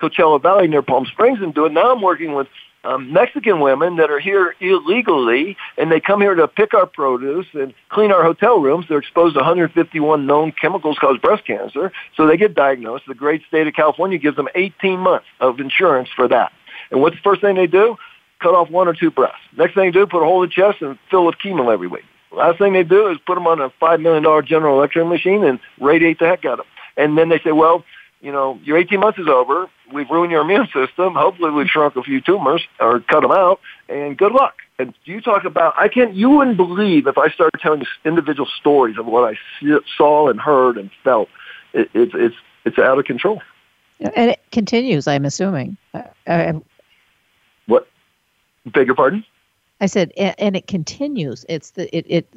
Coachella 0.02 0.42
Valley 0.42 0.68
near 0.68 0.82
Palm 0.82 1.06
Springs 1.06 1.40
and 1.42 1.54
do 1.54 1.66
it. 1.66 1.72
Now 1.72 1.92
I'm 1.92 2.02
working 2.02 2.34
with 2.34 2.48
um, 2.86 3.12
Mexican 3.12 3.60
women 3.60 3.96
that 3.98 4.12
are 4.12 4.20
here 4.20 4.56
illegally, 4.60 5.58
and 5.78 5.92
they 5.92 6.00
come 6.00 6.22
here 6.22 6.36
to 6.36 6.48
pick 6.48 6.74
our 6.74 6.86
produce 6.86 7.48
and 7.54 7.74
clean 7.90 8.12
our 8.12 8.24
hotel 8.24 8.60
rooms. 8.60 8.86
They're 8.88 9.00
exposed 9.00 9.34
to 9.36 9.40
151 9.40 10.26
known 10.26 10.52
chemicals 10.52 10.98
cause 11.00 11.18
breast 11.18 11.46
cancer, 11.46 11.92
so 12.16 12.28
they 12.28 12.38
get 12.38 12.54
diagnosed. 12.54 13.06
The 13.08 13.16
great 13.16 13.42
state 13.48 13.68
of 13.68 13.74
California 13.74 14.18
gives 14.18 14.36
them 14.36 14.48
18 14.56 15.00
months 15.00 15.26
of 15.40 15.60
insurance 15.60 16.10
for 16.16 16.28
that. 16.28 16.52
And 16.92 17.02
what's 17.02 17.16
the 17.16 17.22
first 17.24 17.42
thing 17.42 17.56
they 17.56 17.68
do? 17.68 17.98
Cut 18.40 18.54
off 18.54 18.70
one 18.70 18.88
or 18.88 18.94
two 18.94 19.10
breasts. 19.10 19.40
Next 19.58 19.74
thing 19.74 19.86
they 19.86 19.92
do, 19.92 20.06
put 20.06 20.22
a 20.22 20.26
hole 20.26 20.44
in 20.44 20.50
the 20.50 20.54
chest 20.54 20.82
and 20.82 21.00
fill 21.10 21.26
with 21.26 21.36
chemo 21.44 21.74
every 21.74 21.88
week. 21.88 22.04
Last 22.32 22.60
thing 22.60 22.74
they 22.74 22.84
do 22.84 23.08
is 23.08 23.18
put 23.26 23.36
them 23.36 23.48
on 23.48 23.62
a 23.62 23.70
$5 23.82 24.02
million 24.02 24.46
General 24.46 24.78
Electric 24.78 25.08
machine 25.08 25.44
and 25.44 25.60
radiate 25.80 26.20
the 26.20 26.28
heck 26.28 26.44
out 26.46 26.60
of 26.60 26.66
them. 26.66 26.68
And 26.98 27.18
then 27.18 27.30
they 27.30 27.40
say, 27.40 27.54
well, 27.54 27.84
you 28.22 28.32
know, 28.32 28.60
your 28.64 28.78
18 28.78 29.00
months 29.00 29.20
is 29.20 29.28
over. 29.28 29.70
We've 29.94 30.10
ruined 30.10 30.32
your 30.32 30.42
immune 30.42 30.68
system. 30.68 31.16
Hopefully 31.16 31.52
we've 31.52 31.68
shrunk 31.68 31.96
a 31.96 32.04
few 32.04 32.22
tumors 32.22 32.66
or 32.80 33.00
cut 33.02 33.22
them 33.22 33.32
out 33.32 33.60
and 33.88 34.18
good 34.18 34.32
luck. 34.32 34.56
And 34.78 34.94
you 35.06 35.22
talk 35.22 35.46
about, 35.46 35.74
I 35.78 35.88
can't, 35.88 36.14
you 36.14 36.30
wouldn't 36.30 36.58
believe 36.58 37.08
if 37.08 37.18
I 37.18 37.30
started 37.30 37.60
telling 37.62 37.82
you 37.82 37.88
individual 38.04 38.50
stories 38.60 38.98
of 38.98 39.06
what 39.06 39.34
I 39.34 39.38
saw 39.98 40.30
and 40.30 40.40
heard 40.40 40.78
and 40.78 40.90
felt. 41.04 41.30
It, 41.74 41.90
it, 41.94 42.10
it's, 42.14 42.36
it's 42.66 42.78
out 42.78 43.00
of 43.00 43.06
control. 43.06 43.42
And 44.00 44.32
it 44.32 44.42
continues, 44.52 45.08
I'm 45.08 45.24
assuming. 45.24 45.78
Uh, 45.94 46.02
uh 46.28 46.54
what? 47.68 47.88
Beg 48.66 48.88
your 48.88 48.96
pardon? 48.96 49.24
I 49.82 49.88
said, 49.88 50.14
and, 50.18 50.56
it 50.56 50.68
continues. 50.68 51.46
It's 51.50 51.72
the 51.72 51.94
it 51.96 52.06
it. 52.08 52.28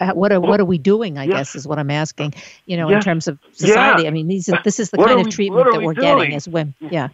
Uh, 0.00 0.12
what 0.14 0.32
are 0.32 0.40
what 0.40 0.60
are 0.60 0.64
we 0.64 0.78
doing? 0.78 1.16
I 1.16 1.26
guess 1.26 1.54
is 1.54 1.66
what 1.66 1.78
I'm 1.78 1.92
asking. 1.92 2.34
You 2.66 2.76
know, 2.76 2.88
in 2.88 3.00
terms 3.00 3.28
of 3.28 3.38
society. 3.52 4.02
Yeah. 4.02 4.08
I 4.08 4.10
mean, 4.10 4.26
these 4.26 4.50
this 4.64 4.80
is 4.80 4.90
the 4.90 4.96
what 4.96 5.08
kind 5.08 5.20
of 5.20 5.26
we, 5.26 5.32
treatment 5.32 5.70
that 5.70 5.78
we 5.78 5.86
we're 5.86 5.94
doing? 5.94 6.18
getting 6.18 6.34
as 6.34 6.48
women. 6.48 6.74
Yeah. 6.80 7.08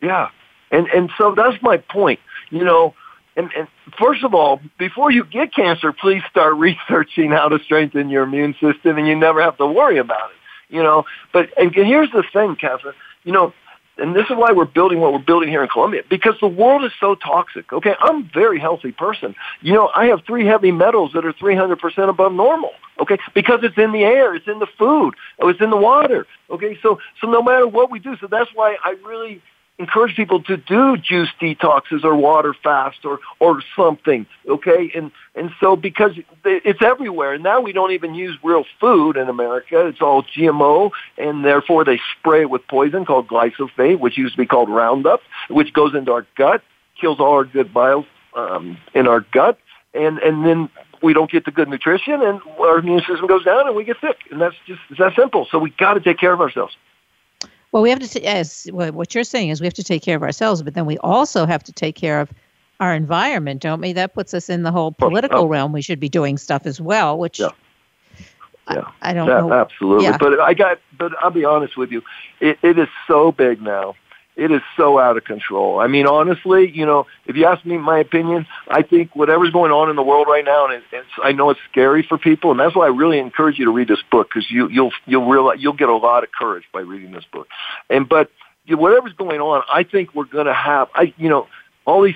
Yeah, 0.00 0.30
and 0.72 0.88
and 0.88 1.10
so 1.16 1.34
that's 1.36 1.62
my 1.62 1.76
point. 1.76 2.18
You 2.50 2.64
know, 2.64 2.94
and, 3.36 3.50
and 3.56 3.68
first 3.98 4.24
of 4.24 4.34
all, 4.34 4.60
before 4.78 5.12
you 5.12 5.24
get 5.24 5.54
cancer, 5.54 5.92
please 5.92 6.22
start 6.28 6.54
researching 6.56 7.30
how 7.30 7.48
to 7.48 7.60
strengthen 7.60 8.08
your 8.08 8.24
immune 8.24 8.54
system, 8.54 8.98
and 8.98 9.06
you 9.06 9.14
never 9.14 9.40
have 9.40 9.56
to 9.58 9.66
worry 9.66 9.98
about 9.98 10.30
it. 10.30 10.74
You 10.74 10.82
know, 10.82 11.04
but 11.32 11.50
and 11.56 11.72
here's 11.72 12.10
the 12.10 12.24
thing, 12.32 12.56
Kathryn. 12.56 12.94
You 13.22 13.30
know, 13.32 13.54
and 13.98 14.16
this 14.16 14.24
is 14.30 14.36
why 14.36 14.52
we're 14.52 14.64
building 14.64 15.00
what 15.00 15.12
we're 15.12 15.18
building 15.18 15.48
here 15.48 15.62
in 15.62 15.68
Colombia, 15.68 16.02
because 16.08 16.34
the 16.40 16.48
world 16.48 16.84
is 16.84 16.92
so 16.98 17.14
toxic. 17.14 17.72
Okay, 17.72 17.94
I'm 18.00 18.22
a 18.22 18.28
very 18.32 18.58
healthy 18.58 18.92
person. 18.92 19.34
You 19.60 19.74
know, 19.74 19.90
I 19.94 20.06
have 20.06 20.22
three 20.26 20.46
heavy 20.46 20.72
metals 20.72 21.12
that 21.12 21.24
are 21.24 21.32
300% 21.32 22.08
above 22.08 22.32
normal. 22.32 22.72
Okay, 23.00 23.18
because 23.34 23.60
it's 23.62 23.76
in 23.78 23.92
the 23.92 24.04
air, 24.04 24.34
it's 24.34 24.46
in 24.46 24.58
the 24.58 24.66
food, 24.78 25.14
it's 25.40 25.60
in 25.60 25.70
the 25.70 25.76
water. 25.76 26.26
Okay, 26.50 26.78
so 26.82 26.98
so 27.20 27.26
no 27.26 27.42
matter 27.42 27.66
what 27.66 27.90
we 27.90 27.98
do, 27.98 28.16
so 28.18 28.26
that's 28.26 28.50
why 28.54 28.76
I 28.84 28.96
really 29.04 29.42
encourage 29.78 30.14
people 30.14 30.42
to 30.42 30.56
do 30.56 30.96
juice 30.96 31.30
detoxes 31.40 32.04
or 32.04 32.14
water 32.14 32.54
fast 32.62 33.04
or 33.04 33.20
or 33.40 33.62
something 33.76 34.26
okay? 34.48 34.90
And 34.94 35.10
and 35.34 35.50
so 35.60 35.76
because 35.76 36.12
it's 36.44 36.82
everywhere 36.82 37.34
and 37.34 37.42
now 37.42 37.60
we 37.60 37.72
don't 37.72 37.92
even 37.92 38.14
use 38.14 38.36
real 38.42 38.64
food 38.80 39.16
in 39.16 39.28
america. 39.28 39.86
It's 39.86 40.00
all 40.00 40.22
gmo 40.22 40.90
and 41.16 41.44
therefore 41.44 41.84
they 41.84 42.00
spray 42.18 42.42
it 42.42 42.50
with 42.50 42.66
poison 42.68 43.04
called 43.04 43.28
glyphosate 43.28 43.98
which 43.98 44.18
used 44.18 44.34
to 44.34 44.38
be 44.38 44.46
called 44.46 44.68
roundup 44.68 45.20
which 45.48 45.72
goes 45.72 45.94
into 45.94 46.12
our 46.12 46.26
gut 46.36 46.62
kills 47.00 47.18
all 47.18 47.32
our 47.32 47.44
good 47.44 47.72
bile 47.72 48.06
um, 48.34 48.78
in 48.94 49.08
our 49.08 49.20
gut 49.32 49.58
and 49.94 50.18
and 50.18 50.44
then 50.46 50.68
we 51.02 51.12
don't 51.12 51.30
get 51.30 51.44
the 51.44 51.50
good 51.50 51.68
nutrition 51.68 52.22
and 52.22 52.40
our 52.60 52.78
immune 52.78 53.00
system 53.00 53.26
goes 53.26 53.44
down 53.44 53.66
and 53.66 53.74
we 53.74 53.84
get 53.84 53.96
sick 54.00 54.18
and 54.30 54.40
that's 54.40 54.54
just 54.66 54.80
it's 54.90 54.98
that 54.98 55.14
simple. 55.16 55.48
So 55.50 55.58
we 55.58 55.70
got 55.70 55.94
to 55.94 56.00
take 56.00 56.18
care 56.18 56.32
of 56.32 56.40
ourselves 56.40 56.76
well, 57.72 57.82
we 57.82 57.90
have 57.90 57.98
to, 57.98 58.08
t- 58.08 58.24
as 58.24 58.68
well, 58.72 58.92
what 58.92 59.14
you're 59.14 59.24
saying 59.24 59.48
is 59.48 59.60
we 59.60 59.66
have 59.66 59.74
to 59.74 59.84
take 59.84 60.02
care 60.02 60.16
of 60.16 60.22
ourselves, 60.22 60.62
but 60.62 60.74
then 60.74 60.86
we 60.86 60.98
also 60.98 61.46
have 61.46 61.64
to 61.64 61.72
take 61.72 61.96
care 61.96 62.20
of 62.20 62.30
our 62.80 62.94
environment, 62.94 63.62
don't 63.62 63.80
we? 63.80 63.92
That 63.92 64.14
puts 64.14 64.34
us 64.34 64.48
in 64.48 64.62
the 64.62 64.70
whole 64.70 64.92
political 64.92 65.42
oh. 65.42 65.46
realm. 65.46 65.72
We 65.72 65.82
should 65.82 66.00
be 66.00 66.08
doing 66.08 66.38
stuff 66.38 66.66
as 66.66 66.80
well, 66.80 67.18
which 67.18 67.40
yeah. 67.40 67.50
Yeah, 68.70 68.84
I, 69.00 69.10
I 69.10 69.12
don't 69.12 69.28
that, 69.28 69.40
know. 69.40 69.52
Absolutely, 69.52 70.04
yeah. 70.04 70.16
but 70.18 70.38
I 70.38 70.54
got. 70.54 70.78
But 70.96 71.12
I'll 71.20 71.30
be 71.30 71.44
honest 71.44 71.76
with 71.76 71.90
you, 71.90 72.02
it, 72.40 72.58
it 72.62 72.78
is 72.78 72.88
so 73.08 73.32
big 73.32 73.60
now 73.60 73.96
it 74.36 74.50
is 74.50 74.62
so 74.76 74.98
out 74.98 75.16
of 75.16 75.24
control. 75.24 75.78
I 75.78 75.86
mean, 75.86 76.06
honestly, 76.06 76.70
you 76.70 76.86
know, 76.86 77.06
if 77.26 77.36
you 77.36 77.44
ask 77.44 77.64
me 77.64 77.76
my 77.76 77.98
opinion, 77.98 78.46
I 78.68 78.82
think 78.82 79.14
whatever's 79.14 79.50
going 79.50 79.72
on 79.72 79.90
in 79.90 79.96
the 79.96 80.02
world 80.02 80.26
right 80.28 80.44
now, 80.44 80.66
and 80.66 80.82
it's, 80.92 81.06
I 81.22 81.32
know 81.32 81.50
it's 81.50 81.60
scary 81.70 82.04
for 82.08 82.16
people, 82.16 82.50
and 82.50 82.58
that's 82.58 82.74
why 82.74 82.86
I 82.86 82.90
really 82.90 83.18
encourage 83.18 83.58
you 83.58 83.66
to 83.66 83.70
read 83.70 83.88
this 83.88 84.02
book 84.10 84.28
because 84.28 84.50
you, 84.50 84.68
you'll 84.68 84.92
you'll 85.06 85.28
realize 85.28 85.58
you'll 85.60 85.74
get 85.74 85.88
a 85.88 85.96
lot 85.96 86.24
of 86.24 86.30
courage 86.32 86.64
by 86.72 86.80
reading 86.80 87.12
this 87.12 87.24
book. 87.32 87.46
And 87.90 88.08
but 88.08 88.30
whatever's 88.68 89.12
going 89.14 89.40
on, 89.40 89.62
I 89.70 89.82
think 89.84 90.14
we're 90.14 90.24
going 90.24 90.46
to 90.46 90.54
have. 90.54 90.88
I 90.94 91.12
you 91.18 91.28
know 91.28 91.48
all 91.84 92.02
these 92.02 92.14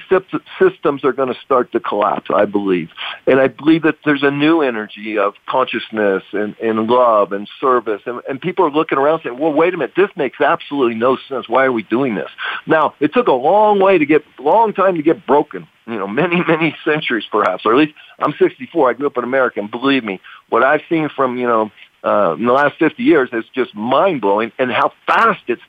systems 0.59 1.05
are 1.05 1.13
going 1.13 1.33
to 1.33 1.41
start 1.45 1.73
to 1.73 1.81
collapse, 1.81 2.31
I 2.33 2.45
believe. 2.45 2.91
And 3.27 3.41
I 3.41 3.49
believe 3.49 3.83
that 3.83 3.97
there's 4.05 4.23
a 4.23 4.31
new 4.31 4.63
energy 4.63 5.19
of 5.19 5.35
consciousness 5.49 6.23
and, 6.33 6.57
and 6.63 6.87
love 6.87 7.33
and 7.33 7.49
service. 7.61 8.03
And, 8.07 8.21
and 8.29 8.41
people 8.41 8.65
are 8.65 8.71
looking 8.71 8.99
around 8.99 9.23
saying, 9.25 9.39
well, 9.39 9.53
wait 9.53 9.75
a 9.75 9.77
minute, 9.77 9.95
this 9.97 10.11
makes 10.17 10.41
absolutely 10.41 10.95
no 10.95 11.19
sense. 11.29 11.49
Why 11.49 11.65
are 11.65 11.73
we 11.73 11.83
doing 11.83 12.15
this? 12.15 12.31
Now, 12.67 12.95
it 13.01 13.13
took 13.13 13.27
a 13.27 13.33
long 13.33 13.81
way 13.81 13.99
to 13.99 14.07
get, 14.07 14.23
long 14.39 14.73
time 14.73 14.97
to 14.97 15.03
get 15.03 15.27
broken. 15.27 15.67
You 15.87 15.99
know, 15.99 16.07
many, 16.07 16.43
many 16.49 16.77
centuries 16.85 17.25
perhaps, 17.31 17.67
or 17.67 17.73
at 17.73 17.79
least 17.79 17.95
I'm 18.21 18.35
64. 18.39 18.91
I 18.91 18.93
grew 18.93 19.07
up 19.09 19.17
in 19.19 19.25
America, 19.25 19.61
and 19.61 19.71
believe 19.71 20.05
me, 20.05 20.21
what 20.49 20.63
I've 20.63 20.83
seen 20.89 21.09
from, 21.15 21.37
you 21.39 21.47
know, 21.47 21.71
uh, 22.05 22.35
in 22.39 22.47
the 22.47 22.53
last 22.53 22.79
50 22.79 23.03
years 23.03 23.31
is 23.33 23.45
just 23.53 23.75
mind 23.75 24.21
blowing 24.21 24.53
and 24.61 24.71
how 24.71 24.93
fast 25.07 25.43
it's 25.49 25.63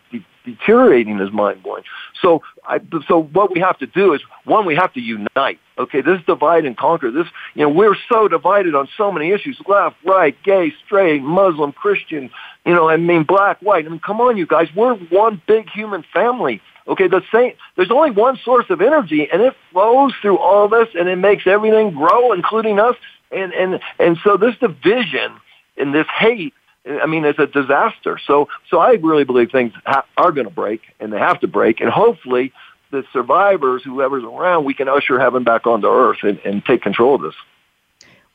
deteriorating 0.47 1.19
is 1.19 1.31
mind 1.31 1.61
blowing. 1.61 1.83
So, 2.21 2.41
I, 2.65 2.79
so 3.07 3.23
what 3.23 3.53
we 3.53 3.59
have 3.59 3.77
to 3.79 3.87
do 3.87 4.13
is 4.13 4.21
one, 4.45 4.65
we 4.65 4.75
have 4.75 4.93
to 4.93 5.01
unite. 5.01 5.59
Okay, 5.77 6.01
this 6.01 6.19
divide 6.25 6.65
and 6.65 6.75
conquer. 6.75 7.11
This, 7.11 7.27
you 7.53 7.61
know, 7.61 7.69
we're 7.69 7.95
so 8.11 8.27
divided 8.27 8.73
on 8.73 8.87
so 8.97 9.11
many 9.11 9.31
issues: 9.31 9.61
left, 9.67 9.95
right, 10.03 10.35
gay, 10.43 10.73
straight, 10.85 11.21
Muslim, 11.21 11.71
Christian. 11.71 12.31
You 12.65 12.73
know, 12.73 12.89
I 12.89 12.97
mean, 12.97 13.23
black, 13.23 13.59
white. 13.61 13.85
I 13.85 13.89
mean, 13.89 13.99
come 13.99 14.19
on, 14.19 14.37
you 14.37 14.47
guys. 14.47 14.69
We're 14.75 14.95
one 14.95 15.39
big 15.47 15.69
human 15.69 16.03
family. 16.11 16.61
Okay, 16.87 17.07
the 17.07 17.21
same. 17.31 17.53
There's 17.75 17.91
only 17.91 18.11
one 18.11 18.39
source 18.43 18.65
of 18.69 18.81
energy, 18.81 19.27
and 19.31 19.41
it 19.41 19.53
flows 19.71 20.13
through 20.21 20.39
all 20.39 20.65
of 20.65 20.73
us, 20.73 20.87
and 20.97 21.07
it 21.07 21.17
makes 21.17 21.45
everything 21.45 21.91
grow, 21.91 22.31
including 22.31 22.79
us. 22.79 22.95
And 23.31 23.53
and 23.53 23.79
and 23.99 24.17
so 24.23 24.37
this 24.37 24.55
division 24.57 25.33
and 25.77 25.93
this 25.93 26.07
hate 26.07 26.53
I 26.87 27.05
mean, 27.05 27.25
it's 27.25 27.39
a 27.39 27.47
disaster. 27.47 28.17
So, 28.25 28.47
so 28.69 28.79
I 28.79 28.91
really 28.93 29.23
believe 29.23 29.51
things 29.51 29.73
ha- 29.85 30.05
are 30.17 30.31
going 30.31 30.47
to 30.47 30.53
break, 30.53 30.81
and 30.99 31.11
they 31.11 31.19
have 31.19 31.39
to 31.41 31.47
break, 31.47 31.81
and 31.81 31.89
hopefully, 31.89 32.53
the 32.91 33.03
survivors, 33.11 33.83
whoever's 33.83 34.23
around, 34.23 34.63
we 34.63 34.73
can 34.73 34.87
usher 34.87 35.19
heaven 35.19 35.43
back 35.43 35.67
onto 35.67 35.87
earth 35.87 36.19
and, 36.23 36.39
and 36.45 36.63
take 36.65 36.81
control 36.81 37.15
of 37.15 37.21
this. 37.21 37.35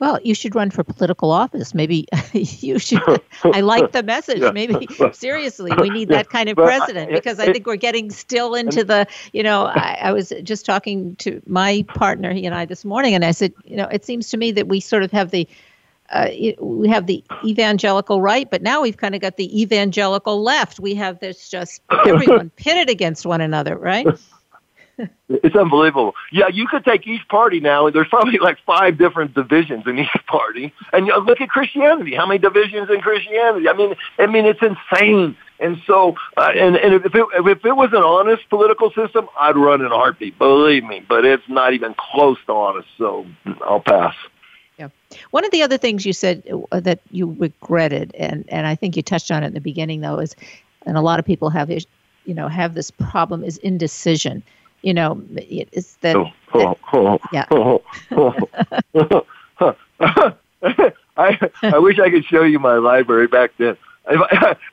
Well, 0.02 0.18
you 0.24 0.34
should 0.34 0.56
run 0.56 0.70
for 0.70 0.82
political 0.82 1.30
office. 1.30 1.74
Maybe 1.74 2.08
you 2.32 2.80
should. 2.80 3.22
I 3.44 3.60
like 3.60 3.92
the 3.92 4.02
message. 4.02 4.32
Yeah. 4.42 4.50
Maybe 4.50 4.88
seriously, 5.12 5.70
we 5.78 5.90
need 5.90 6.08
that 6.08 6.30
kind 6.30 6.48
of 6.48 6.56
president 6.56 7.12
because 7.12 7.38
I 7.38 7.52
think 7.52 7.66
we're 7.66 7.76
getting 7.76 8.10
still 8.10 8.56
into 8.56 8.82
the. 8.82 9.06
You 9.32 9.44
know, 9.44 9.66
I, 9.66 9.98
I, 10.02 10.12
was 10.12 10.32
just 10.42 10.66
talking 10.66 11.14
to 11.16 11.40
my 11.46 11.84
partner, 11.86 12.32
he 12.32 12.44
and 12.46 12.54
I, 12.54 12.64
this 12.64 12.84
morning, 12.84 13.14
and 13.14 13.24
I 13.24 13.30
said, 13.30 13.52
you 13.64 13.76
know, 13.76 13.86
it 13.86 14.04
seems 14.04 14.30
to 14.30 14.36
me 14.36 14.50
that 14.52 14.66
we 14.66 14.80
sort 14.80 15.04
of 15.04 15.12
have 15.12 15.30
the 15.30 15.46
uh, 16.12 16.28
we 16.60 16.88
have 16.88 17.06
the 17.06 17.24
evangelical 17.44 18.20
right, 18.20 18.50
but 18.50 18.62
now 18.62 18.82
we've 18.82 18.96
kind 18.96 19.14
of 19.14 19.20
got 19.20 19.36
the 19.36 19.60
evangelical 19.60 20.42
left. 20.42 20.78
We 20.78 20.94
have 20.94 21.20
this 21.20 21.48
just 21.48 21.82
everyone 22.06 22.50
pitted 22.50 22.90
against 22.90 23.26
one 23.26 23.40
another, 23.40 23.76
right? 23.76 24.06
It's 25.28 25.56
unbelievable. 25.56 26.14
Yeah, 26.30 26.48
you 26.48 26.68
could 26.68 26.84
take 26.84 27.06
each 27.06 27.26
party 27.28 27.60
now, 27.60 27.86
and 27.86 27.96
there's 27.96 28.08
probably 28.08 28.38
like 28.38 28.58
five 28.66 28.98
different 28.98 29.34
divisions 29.34 29.84
in 29.86 29.98
each 29.98 30.26
party. 30.26 30.72
And 30.92 31.06
you 31.06 31.12
know, 31.12 31.18
look 31.18 31.40
at 31.40 31.48
Christianity. 31.48 32.14
How 32.14 32.26
many 32.26 32.38
divisions 32.38 32.90
in 32.90 33.00
Christianity? 33.00 33.68
I 33.68 33.72
mean, 33.72 33.94
I 34.18 34.26
mean, 34.26 34.44
it's 34.44 34.60
insane. 34.62 35.36
And 35.58 35.80
so, 35.86 36.16
uh, 36.36 36.52
and 36.54 36.76
and 36.76 36.94
if 36.94 37.14
it 37.14 37.26
if 37.34 37.64
it 37.64 37.72
was 37.72 37.90
an 37.92 38.02
honest 38.02 38.48
political 38.50 38.90
system, 38.92 39.28
I'd 39.38 39.56
run 39.56 39.80
in 39.80 39.86
a 39.86 39.96
heartbeat. 39.96 40.38
Believe 40.38 40.84
me, 40.84 41.04
but 41.08 41.24
it's 41.24 41.48
not 41.48 41.72
even 41.72 41.94
close 41.94 42.36
to 42.46 42.52
honest. 42.52 42.88
So 42.98 43.26
I'll 43.62 43.80
pass. 43.80 44.14
Yeah. 44.78 44.88
One 45.30 45.44
of 45.44 45.50
the 45.50 45.62
other 45.62 45.78
things 45.78 46.06
you 46.06 46.12
said 46.12 46.42
uh, 46.72 46.80
that 46.80 47.00
you 47.10 47.36
regretted, 47.38 48.14
and, 48.16 48.44
and 48.48 48.66
I 48.66 48.74
think 48.74 48.96
you 48.96 49.02
touched 49.02 49.30
on 49.30 49.42
it 49.42 49.48
in 49.48 49.54
the 49.54 49.60
beginning, 49.60 50.00
though, 50.00 50.18
is, 50.18 50.34
and 50.86 50.96
a 50.96 51.00
lot 51.00 51.18
of 51.18 51.24
people 51.24 51.50
have 51.50 51.70
you 51.70 52.34
know, 52.34 52.48
have 52.48 52.74
this 52.74 52.90
problem 52.90 53.44
is 53.44 53.58
indecision. 53.58 54.42
You 54.82 54.94
know, 54.94 55.22
it's 55.36 55.94
that. 55.96 56.16
Oh, 56.16 56.30
oh, 56.54 56.76
oh, 56.92 57.18
yeah. 57.32 57.46
Oh, 57.50 57.82
oh, 58.12 59.26
oh. 59.60 60.36
I 61.16 61.38
I 61.62 61.78
wish 61.78 61.98
I 61.98 62.10
could 62.10 62.24
show 62.24 62.42
you 62.42 62.58
my 62.58 62.76
library 62.76 63.28
back 63.28 63.52
then. 63.58 63.76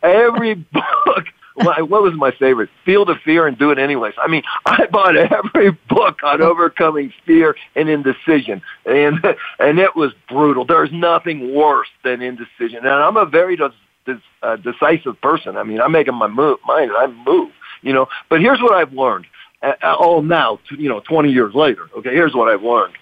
Every 0.04 0.56
book 0.56 1.26
what 1.56 2.04
was 2.04 2.14
my 2.16 2.32
favorite? 2.32 2.70
Feel 2.86 3.06
the 3.06 3.16
fear 3.16 3.48
and 3.48 3.58
do 3.58 3.72
it 3.72 3.80
anyways. 3.80 4.14
I 4.22 4.28
mean, 4.28 4.44
I 4.66 4.86
bought 4.88 5.16
every 5.16 5.72
book 5.90 6.20
on 6.24 6.42
overcoming 6.42 7.14
fear 7.26 7.56
and 7.76 7.90
indecision, 7.90 8.62
and 8.86 9.24
and 9.60 9.80
it 9.80 9.96
was 9.96 10.12
brutal. 10.28 10.66
There's 10.66 10.92
nothing 10.92 11.54
worse 11.54 11.90
than 12.04 12.22
indecision, 12.22 12.80
and 12.80 12.90
I'm 12.90 13.18
a 13.18 13.26
very 13.26 13.56
des- 13.56 13.72
des- 14.06 14.22
uh, 14.44 14.58
decisive 14.58 15.20
person. 15.22 15.58
I 15.58 15.64
mean, 15.64 15.82
I'm 15.82 15.92
making 15.92 16.16
my 16.16 16.28
move, 16.28 16.60
mind, 16.66 16.92
and 16.92 16.98
I 16.98 17.08
move, 17.08 17.52
you 17.82 17.94
know. 17.94 18.08
But 18.30 18.42
here's 18.42 18.62
what 18.62 18.74
I've 18.74 18.94
learned. 18.94 19.26
Uh, 19.62 19.74
oh, 19.84 20.22
now, 20.22 20.60
you 20.72 20.88
know, 20.88 21.02
20 21.02 21.32
years 21.32 21.54
later. 21.54 21.90
Okay, 21.98 22.12
here's 22.12 22.34
what 22.34 22.48
I've 22.48 22.64
learned. 22.64 22.94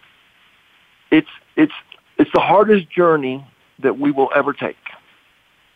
It's 1.11 1.29
it's 1.55 1.73
it's 2.17 2.31
the 2.33 2.41
hardest 2.41 2.89
journey 2.89 3.45
that 3.79 3.99
we 3.99 4.11
will 4.11 4.29
ever 4.35 4.53
take. 4.53 4.75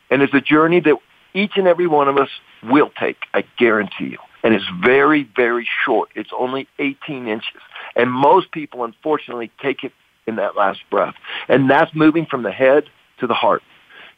And 0.10 0.22
it's 0.22 0.34
a 0.34 0.42
journey 0.42 0.80
that 0.82 0.96
each 1.34 1.54
and 1.56 1.68
every 1.68 1.88
one 1.88 2.08
of 2.08 2.18
us 2.18 2.30
will 2.64 2.92
take, 3.00 3.18
I 3.34 3.44
guarantee 3.58 4.06
you. 4.06 4.18
And 4.44 4.54
it's 4.54 4.66
very, 4.84 5.30
very 5.36 5.68
short. 5.86 6.10
It's 6.16 6.32
only 6.38 6.68
18 6.80 7.28
inches. 7.28 7.62
And 7.96 8.12
most 8.12 8.52
people, 8.52 8.84
unfortunately, 8.84 9.52
take 9.62 9.84
it 9.84 9.94
in 10.26 10.38
that 10.38 10.56
last 10.56 10.80
breath. 10.90 11.16
And 11.48 11.70
that's 11.70 11.94
moving 11.94 12.26
from 12.26 12.44
the 12.44 12.52
head 12.52 12.86
to 13.20 13.28
the 13.28 13.34
heart. 13.34 13.62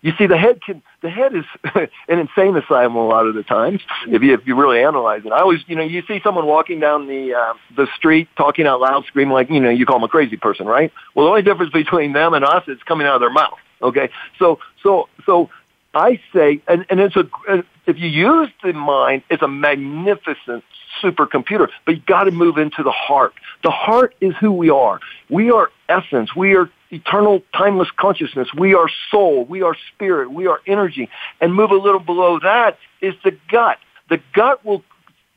You 0.01 0.11
see, 0.17 0.27
the 0.27 0.37
head 0.37 0.61
can, 0.61 0.83
the 1.01 1.09
head 1.09 1.33
is 1.33 1.45
an 2.09 2.19
insane 2.19 2.57
asylum 2.57 2.95
a 2.95 3.07
lot 3.07 3.25
of 3.25 3.35
the 3.35 3.43
times, 3.43 3.81
if 4.07 4.21
you, 4.21 4.33
if 4.33 4.45
you 4.45 4.53
really 4.55 4.83
analyze 4.83 5.21
it. 5.25 5.31
I 5.31 5.39
always, 5.39 5.61
you 5.65 5.77
know, 5.77 5.83
you 5.83 6.03
see 6.05 6.19
someone 6.21 6.45
walking 6.45 6.81
down 6.81 7.07
the, 7.07 7.33
uh, 7.33 7.53
the 7.75 7.87
street 7.95 8.27
talking 8.35 8.67
out 8.67 8.81
loud, 8.81 9.05
screaming 9.05 9.33
like, 9.33 9.49
you 9.49 9.61
know, 9.61 9.69
you 9.69 9.85
call 9.85 9.95
them 9.99 10.03
a 10.03 10.09
crazy 10.09 10.35
person, 10.35 10.65
right? 10.65 10.91
Well, 11.15 11.25
the 11.25 11.29
only 11.29 11.41
difference 11.41 11.71
between 11.71 12.11
them 12.11 12.33
and 12.33 12.43
us 12.43 12.67
is 12.67 12.77
coming 12.85 13.07
out 13.07 13.15
of 13.15 13.21
their 13.21 13.31
mouth. 13.31 13.57
Okay. 13.81 14.09
So, 14.39 14.59
so, 14.81 15.07
so 15.25 15.49
I 15.93 16.19
say, 16.33 16.61
and, 16.67 16.85
and 16.89 16.99
it's 16.99 17.15
a, 17.15 17.29
uh, 17.47 17.61
if 17.85 17.99
you 17.99 18.07
use 18.07 18.49
the 18.63 18.73
mind, 18.73 19.23
it's 19.29 19.43
a 19.43 19.47
magnificent 19.47 20.63
supercomputer, 21.01 21.69
but 21.85 21.95
you 21.95 22.01
got 22.01 22.23
to 22.23 22.31
move 22.31 22.57
into 22.57 22.83
the 22.83 22.91
heart. 22.91 23.33
The 23.63 23.71
heart 23.71 24.15
is 24.21 24.33
who 24.39 24.51
we 24.51 24.69
are. 24.69 24.99
We 25.29 25.51
are 25.51 25.69
essence. 25.89 26.35
We 26.35 26.55
are 26.55 26.69
eternal, 26.91 27.41
timeless 27.55 27.89
consciousness. 27.97 28.53
We 28.53 28.73
are 28.73 28.89
soul. 29.11 29.45
We 29.45 29.61
are 29.61 29.75
spirit. 29.93 30.31
We 30.31 30.47
are 30.47 30.61
energy. 30.67 31.09
And 31.41 31.53
move 31.53 31.71
a 31.71 31.75
little 31.75 31.99
below 31.99 32.39
that 32.39 32.77
is 33.01 33.15
the 33.23 33.37
gut. 33.49 33.77
The 34.09 34.21
gut 34.33 34.63
will 34.65 34.83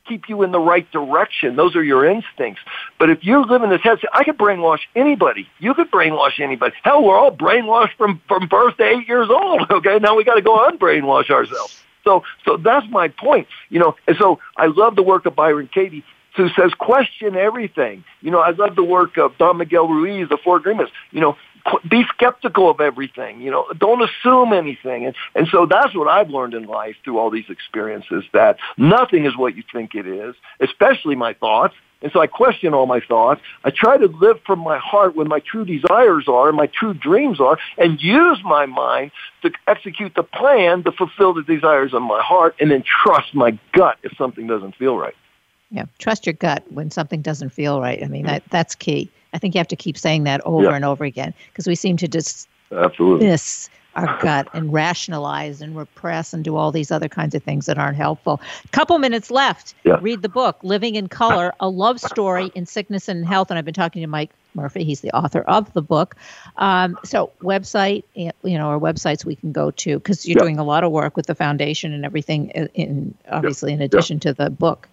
keep 0.07 0.29
you 0.29 0.43
in 0.43 0.51
the 0.51 0.59
right 0.59 0.89
direction. 0.91 1.55
Those 1.55 1.75
are 1.75 1.83
your 1.83 2.05
instincts. 2.05 2.61
But 2.99 3.09
if 3.09 3.23
you 3.23 3.45
live 3.45 3.63
in 3.63 3.69
this 3.69 3.81
head, 3.81 3.99
I 4.13 4.23
could 4.23 4.37
brainwash 4.37 4.81
anybody. 4.95 5.47
You 5.59 5.73
could 5.73 5.91
brainwash 5.91 6.39
anybody. 6.39 6.75
Hell, 6.83 7.03
we're 7.03 7.17
all 7.17 7.31
brainwashed 7.31 7.95
from, 7.97 8.21
from 8.27 8.47
birth 8.47 8.77
to 8.77 8.83
eight 8.83 9.07
years 9.07 9.29
old. 9.29 9.67
Okay. 9.77 9.99
Now 9.99 10.15
we 10.15 10.23
got 10.23 10.35
to 10.35 10.41
go 10.41 10.57
unbrainwash 10.57 11.29
ourselves. 11.29 11.83
So, 12.03 12.23
so 12.45 12.57
that's 12.57 12.85
my 12.89 13.09
point, 13.09 13.47
you 13.69 13.79
know, 13.79 13.95
and 14.07 14.15
so 14.17 14.39
I 14.55 14.67
love 14.67 14.95
the 14.95 15.03
work 15.03 15.25
of 15.25 15.35
Byron 15.35 15.69
Katie 15.71 16.03
who 16.37 16.47
says 16.49 16.71
question 16.75 17.35
everything. 17.35 18.03
You 18.21 18.31
know, 18.31 18.39
I 18.39 18.51
love 18.51 18.75
the 18.75 18.83
work 18.83 19.17
of 19.17 19.37
Don 19.39 19.57
Miguel 19.57 19.87
Ruiz, 19.87 20.29
the 20.29 20.37
Four 20.43 20.57
Agreements. 20.57 20.91
You 21.11 21.19
know, 21.19 21.37
be 21.89 22.03
skeptical 22.13 22.69
of 22.69 22.79
everything. 22.79 23.41
You 23.41 23.51
know, 23.51 23.65
don't 23.77 24.01
assume 24.01 24.53
anything. 24.53 25.05
And, 25.05 25.15
and 25.35 25.47
so 25.49 25.65
that's 25.65 25.95
what 25.95 26.07
I've 26.07 26.29
learned 26.29 26.53
in 26.53 26.65
life 26.65 26.95
through 27.03 27.19
all 27.19 27.29
these 27.29 27.49
experiences 27.49 28.23
that 28.33 28.57
nothing 28.77 29.25
is 29.25 29.35
what 29.37 29.55
you 29.55 29.63
think 29.71 29.95
it 29.95 30.07
is, 30.07 30.35
especially 30.59 31.15
my 31.15 31.33
thoughts. 31.33 31.75
And 32.01 32.11
so 32.11 32.21
I 32.21 32.27
question 32.27 32.75
all 32.75 32.85
my 32.85 32.99
thoughts. 32.99 33.41
I 33.63 33.71
try 33.71 33.97
to 33.97 34.05
live 34.05 34.39
from 34.45 34.59
my 34.59 34.77
heart 34.77 35.15
when 35.15 35.27
my 35.27 35.39
true 35.39 35.65
desires 35.65 36.27
are 36.27 36.47
and 36.47 36.55
my 36.55 36.67
true 36.67 36.93
dreams 36.93 37.39
are 37.39 37.57
and 37.77 37.99
use 37.99 38.39
my 38.43 38.67
mind 38.67 39.11
to 39.41 39.51
execute 39.65 40.13
the 40.15 40.21
plan 40.21 40.83
to 40.83 40.91
fulfill 40.91 41.33
the 41.33 41.41
desires 41.41 41.95
of 41.95 42.03
my 42.03 42.21
heart 42.21 42.55
and 42.59 42.69
then 42.69 42.83
trust 42.83 43.33
my 43.33 43.57
gut 43.71 43.97
if 44.03 44.15
something 44.15 44.45
doesn't 44.45 44.75
feel 44.75 44.95
right. 44.95 45.15
Yeah, 45.71 45.85
trust 45.97 46.25
your 46.25 46.33
gut 46.33 46.63
when 46.71 46.91
something 46.91 47.21
doesn't 47.21 47.49
feel 47.49 47.81
right. 47.81 48.01
I 48.03 48.07
mean, 48.07 48.25
mm-hmm. 48.25 48.33
that 48.33 48.43
that's 48.49 48.75
key. 48.75 49.09
I 49.37 49.39
think 49.39 49.53
you 49.53 49.59
have 49.59 49.67
to 49.67 49.75
keep 49.75 49.99
saying 49.99 50.23
that 50.23 50.41
over 50.45 50.63
yeah. 50.63 50.75
and 50.75 50.83
over 50.83 51.03
again 51.03 51.31
because 51.51 51.67
we 51.67 51.75
seem 51.75 51.95
to 51.97 52.07
just 52.07 52.49
Absolutely. 52.71 53.27
miss 53.27 53.69
our 53.93 54.17
gut 54.21 54.47
and 54.51 54.73
rationalize 54.73 55.61
and 55.61 55.77
repress 55.77 56.33
and 56.33 56.43
do 56.43 56.55
all 56.55 56.71
these 56.71 56.89
other 56.89 57.07
kinds 57.07 57.35
of 57.35 57.43
things 57.43 57.67
that 57.67 57.77
aren't 57.77 57.97
helpful. 57.97 58.41
Couple 58.71 58.97
minutes 58.97 59.29
left. 59.29 59.75
Yeah. 59.83 59.99
Read 60.01 60.23
the 60.23 60.29
book, 60.29 60.57
Living 60.63 60.95
in 60.95 61.07
Color, 61.07 61.53
a 61.59 61.69
love 61.69 61.99
story 61.99 62.51
in 62.55 62.65
sickness 62.65 63.07
and 63.07 63.27
health. 63.27 63.51
And 63.51 63.59
I've 63.59 63.65
been 63.65 63.75
talking 63.75 64.01
to 64.01 64.07
Mike 64.07 64.31
Murphy. 64.55 64.83
He's 64.83 65.01
the 65.01 65.15
author 65.15 65.41
of 65.41 65.71
the 65.73 65.83
book. 65.83 66.15
Um, 66.55 66.97
so 67.03 67.31
website, 67.43 68.05
you 68.15 68.31
know, 68.43 68.71
or 68.71 68.79
websites 68.79 69.23
we 69.23 69.35
can 69.35 69.51
go 69.51 69.69
to 69.69 69.99
because 69.99 70.25
you're 70.25 70.39
yeah. 70.39 70.45
doing 70.45 70.57
a 70.57 70.63
lot 70.63 70.83
of 70.83 70.91
work 70.91 71.15
with 71.15 71.27
the 71.27 71.35
foundation 71.35 71.93
and 71.93 72.05
everything. 72.05 72.49
In 72.73 73.13
obviously, 73.29 73.69
yeah. 73.69 73.75
in 73.75 73.81
addition 73.83 74.19
to 74.21 74.33
the 74.33 74.49
book. 74.49 74.89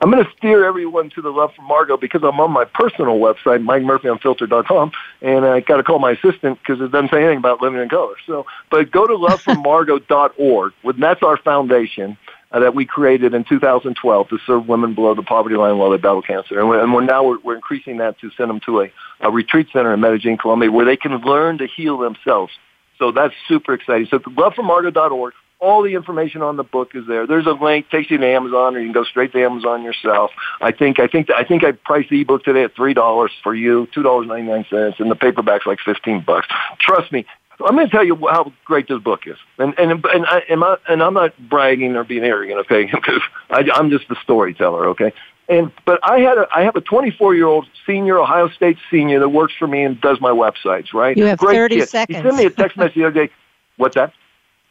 I'm 0.00 0.10
going 0.10 0.24
to 0.24 0.30
steer 0.36 0.64
everyone 0.64 1.10
to 1.10 1.22
the 1.22 1.30
Love 1.30 1.54
from 1.54 1.66
Margot 1.66 1.96
because 1.96 2.22
I'm 2.22 2.38
on 2.40 2.50
my 2.50 2.64
personal 2.64 3.18
website, 3.18 3.64
MikeMurphyUnfiltered.com, 3.64 4.92
and 5.22 5.44
I 5.44 5.60
got 5.60 5.78
to 5.78 5.82
call 5.82 5.98
my 5.98 6.12
assistant 6.12 6.58
because 6.60 6.80
it 6.80 6.90
doesn't 6.92 7.10
say 7.10 7.18
anything 7.18 7.38
about 7.38 7.60
living 7.60 7.80
in 7.80 7.88
color. 7.88 8.14
So, 8.26 8.46
but 8.70 8.90
go 8.90 9.06
to 9.06 9.14
lovefrommargot.org. 9.14 10.72
That's 10.98 11.22
our 11.22 11.36
foundation 11.36 12.16
uh, 12.52 12.60
that 12.60 12.74
we 12.74 12.84
created 12.84 13.34
in 13.34 13.44
2012 13.44 14.28
to 14.28 14.38
serve 14.46 14.68
women 14.68 14.94
below 14.94 15.14
the 15.14 15.22
poverty 15.22 15.56
line 15.56 15.78
while 15.78 15.90
they 15.90 15.96
battle 15.96 16.22
cancer. 16.22 16.58
And 16.58 16.68
we're, 16.68 16.82
and 16.82 16.92
we're 16.92 17.04
now 17.04 17.24
we're, 17.24 17.38
we're 17.40 17.54
increasing 17.54 17.96
that 17.98 18.18
to 18.20 18.30
send 18.36 18.50
them 18.50 18.60
to 18.66 18.82
a, 18.82 18.92
a 19.20 19.30
retreat 19.30 19.68
center 19.72 19.94
in 19.94 20.00
Medellin, 20.00 20.36
Colombia, 20.36 20.70
where 20.70 20.84
they 20.84 20.96
can 20.96 21.12
learn 21.22 21.58
to 21.58 21.66
heal 21.66 21.98
themselves. 21.98 22.52
So 22.98 23.10
that's 23.10 23.34
super 23.48 23.74
exciting. 23.74 24.06
So 24.10 24.18
lovefrommargot.org 24.18 25.32
all 25.62 25.82
the 25.82 25.94
information 25.94 26.42
on 26.42 26.56
the 26.56 26.64
book 26.64 26.90
is 26.94 27.06
there. 27.06 27.24
There's 27.24 27.46
a 27.46 27.52
link 27.52 27.88
takes 27.88 28.10
you 28.10 28.18
to 28.18 28.26
Amazon, 28.26 28.74
or 28.74 28.80
you 28.80 28.86
can 28.86 28.92
go 28.92 29.04
straight 29.04 29.32
to 29.32 29.42
Amazon 29.42 29.84
yourself. 29.84 30.32
I 30.60 30.72
think 30.72 30.98
I 30.98 31.06
think 31.06 31.30
I 31.30 31.44
think 31.44 31.62
I 31.64 31.70
priced 31.72 32.10
the 32.10 32.20
ebook 32.20 32.44
today 32.44 32.64
at 32.64 32.74
three 32.74 32.94
dollars 32.94 33.30
for 33.44 33.54
you, 33.54 33.88
two 33.94 34.02
dollars 34.02 34.26
ninety 34.26 34.50
nine 34.50 34.66
cents, 34.68 34.98
and 34.98 35.08
the 35.10 35.14
paperback's 35.14 35.64
like 35.64 35.78
fifteen 35.78 36.20
bucks. 36.20 36.48
Trust 36.80 37.12
me. 37.12 37.24
I'm 37.64 37.76
going 37.76 37.86
to 37.86 37.92
tell 37.92 38.04
you 38.04 38.16
how 38.28 38.52
great 38.64 38.88
this 38.88 39.00
book 39.00 39.20
is, 39.26 39.36
and 39.58 39.72
and 39.78 40.04
and, 40.04 40.26
I, 40.26 40.42
and, 40.48 40.64
I, 40.64 40.76
and 40.88 41.02
I'm 41.02 41.14
not 41.14 41.32
bragging 41.48 41.94
or 41.94 42.02
being 42.02 42.24
arrogant, 42.24 42.58
okay? 42.60 42.86
Because 42.92 43.22
I'm 43.50 43.88
just 43.90 44.10
a 44.10 44.16
storyteller, 44.22 44.88
okay? 44.88 45.12
And 45.48 45.70
but 45.84 46.00
I 46.02 46.20
had 46.20 46.38
a 46.38 46.48
I 46.52 46.62
have 46.62 46.74
a 46.74 46.80
24 46.80 47.36
year 47.36 47.46
old 47.46 47.68
senior 47.86 48.18
Ohio 48.18 48.48
State 48.48 48.78
senior 48.90 49.20
that 49.20 49.28
works 49.28 49.52
for 49.56 49.68
me 49.68 49.84
and 49.84 50.00
does 50.00 50.20
my 50.20 50.30
websites. 50.30 50.92
Right? 50.92 51.16
You 51.16 51.26
have 51.26 51.38
Great 51.38 51.54
30 51.54 51.76
kid. 51.76 51.88
seconds. 51.88 52.16
He 52.16 52.22
sent 52.22 52.36
me 52.36 52.46
a 52.46 52.50
text 52.50 52.76
message 52.76 52.94
the 52.96 53.04
other 53.04 53.26
day. 53.26 53.32
What's 53.76 53.94
that? 53.94 54.12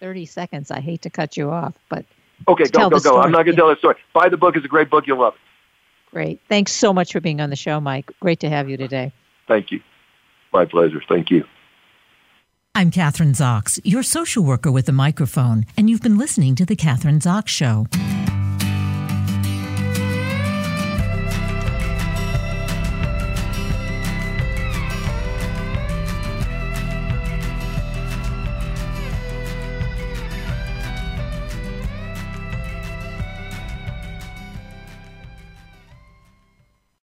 30 0.02 0.26
seconds. 0.26 0.72
I 0.72 0.82
hate 0.82 1.04
to 1.04 1.10
cut 1.10 1.38
you 1.38 1.50
off, 1.50 1.76
but. 1.88 2.06
Okay, 2.48 2.66
go, 2.66 2.90
go, 2.90 3.00
go. 3.00 3.22
I'm 3.22 3.32
not 3.32 3.46
going 3.46 3.56
to 3.56 3.62
tell 3.62 3.70
that 3.70 3.78
story. 3.78 3.96
Buy 4.14 4.28
the 4.28 4.36
book. 4.36 4.56
It's 4.58 4.66
a 4.66 4.68
great 4.68 4.90
book. 4.90 5.06
You'll 5.08 5.22
love 5.22 5.36
it. 5.36 5.40
Great. 6.12 6.42
Thanks 6.50 6.74
so 6.74 6.92
much 6.92 7.14
for 7.14 7.22
being 7.22 7.40
on 7.40 7.50
the 7.50 7.56
show, 7.56 7.80
Mike. 7.80 8.12
Great 8.20 8.42
to 8.42 8.50
have 8.50 8.70
you 8.70 8.76
today. 8.76 9.14
Thank 9.48 9.72
you. 9.72 9.80
My 10.52 10.66
pleasure. 10.66 11.02
Thank 11.08 11.30
you. 11.30 11.46
I'm 12.74 12.90
Kathryn 12.90 13.36
Zox, 13.36 13.80
your 13.84 14.02
social 14.02 14.44
worker 14.44 14.72
with 14.72 14.90
a 14.90 14.94
microphone, 14.94 15.66
and 15.78 15.90
you've 15.90 16.02
been 16.02 16.18
listening 16.18 16.56
to 16.56 16.66
The 16.66 16.76
Kathryn 16.76 17.20
Zox 17.20 17.50
Show. 17.50 17.86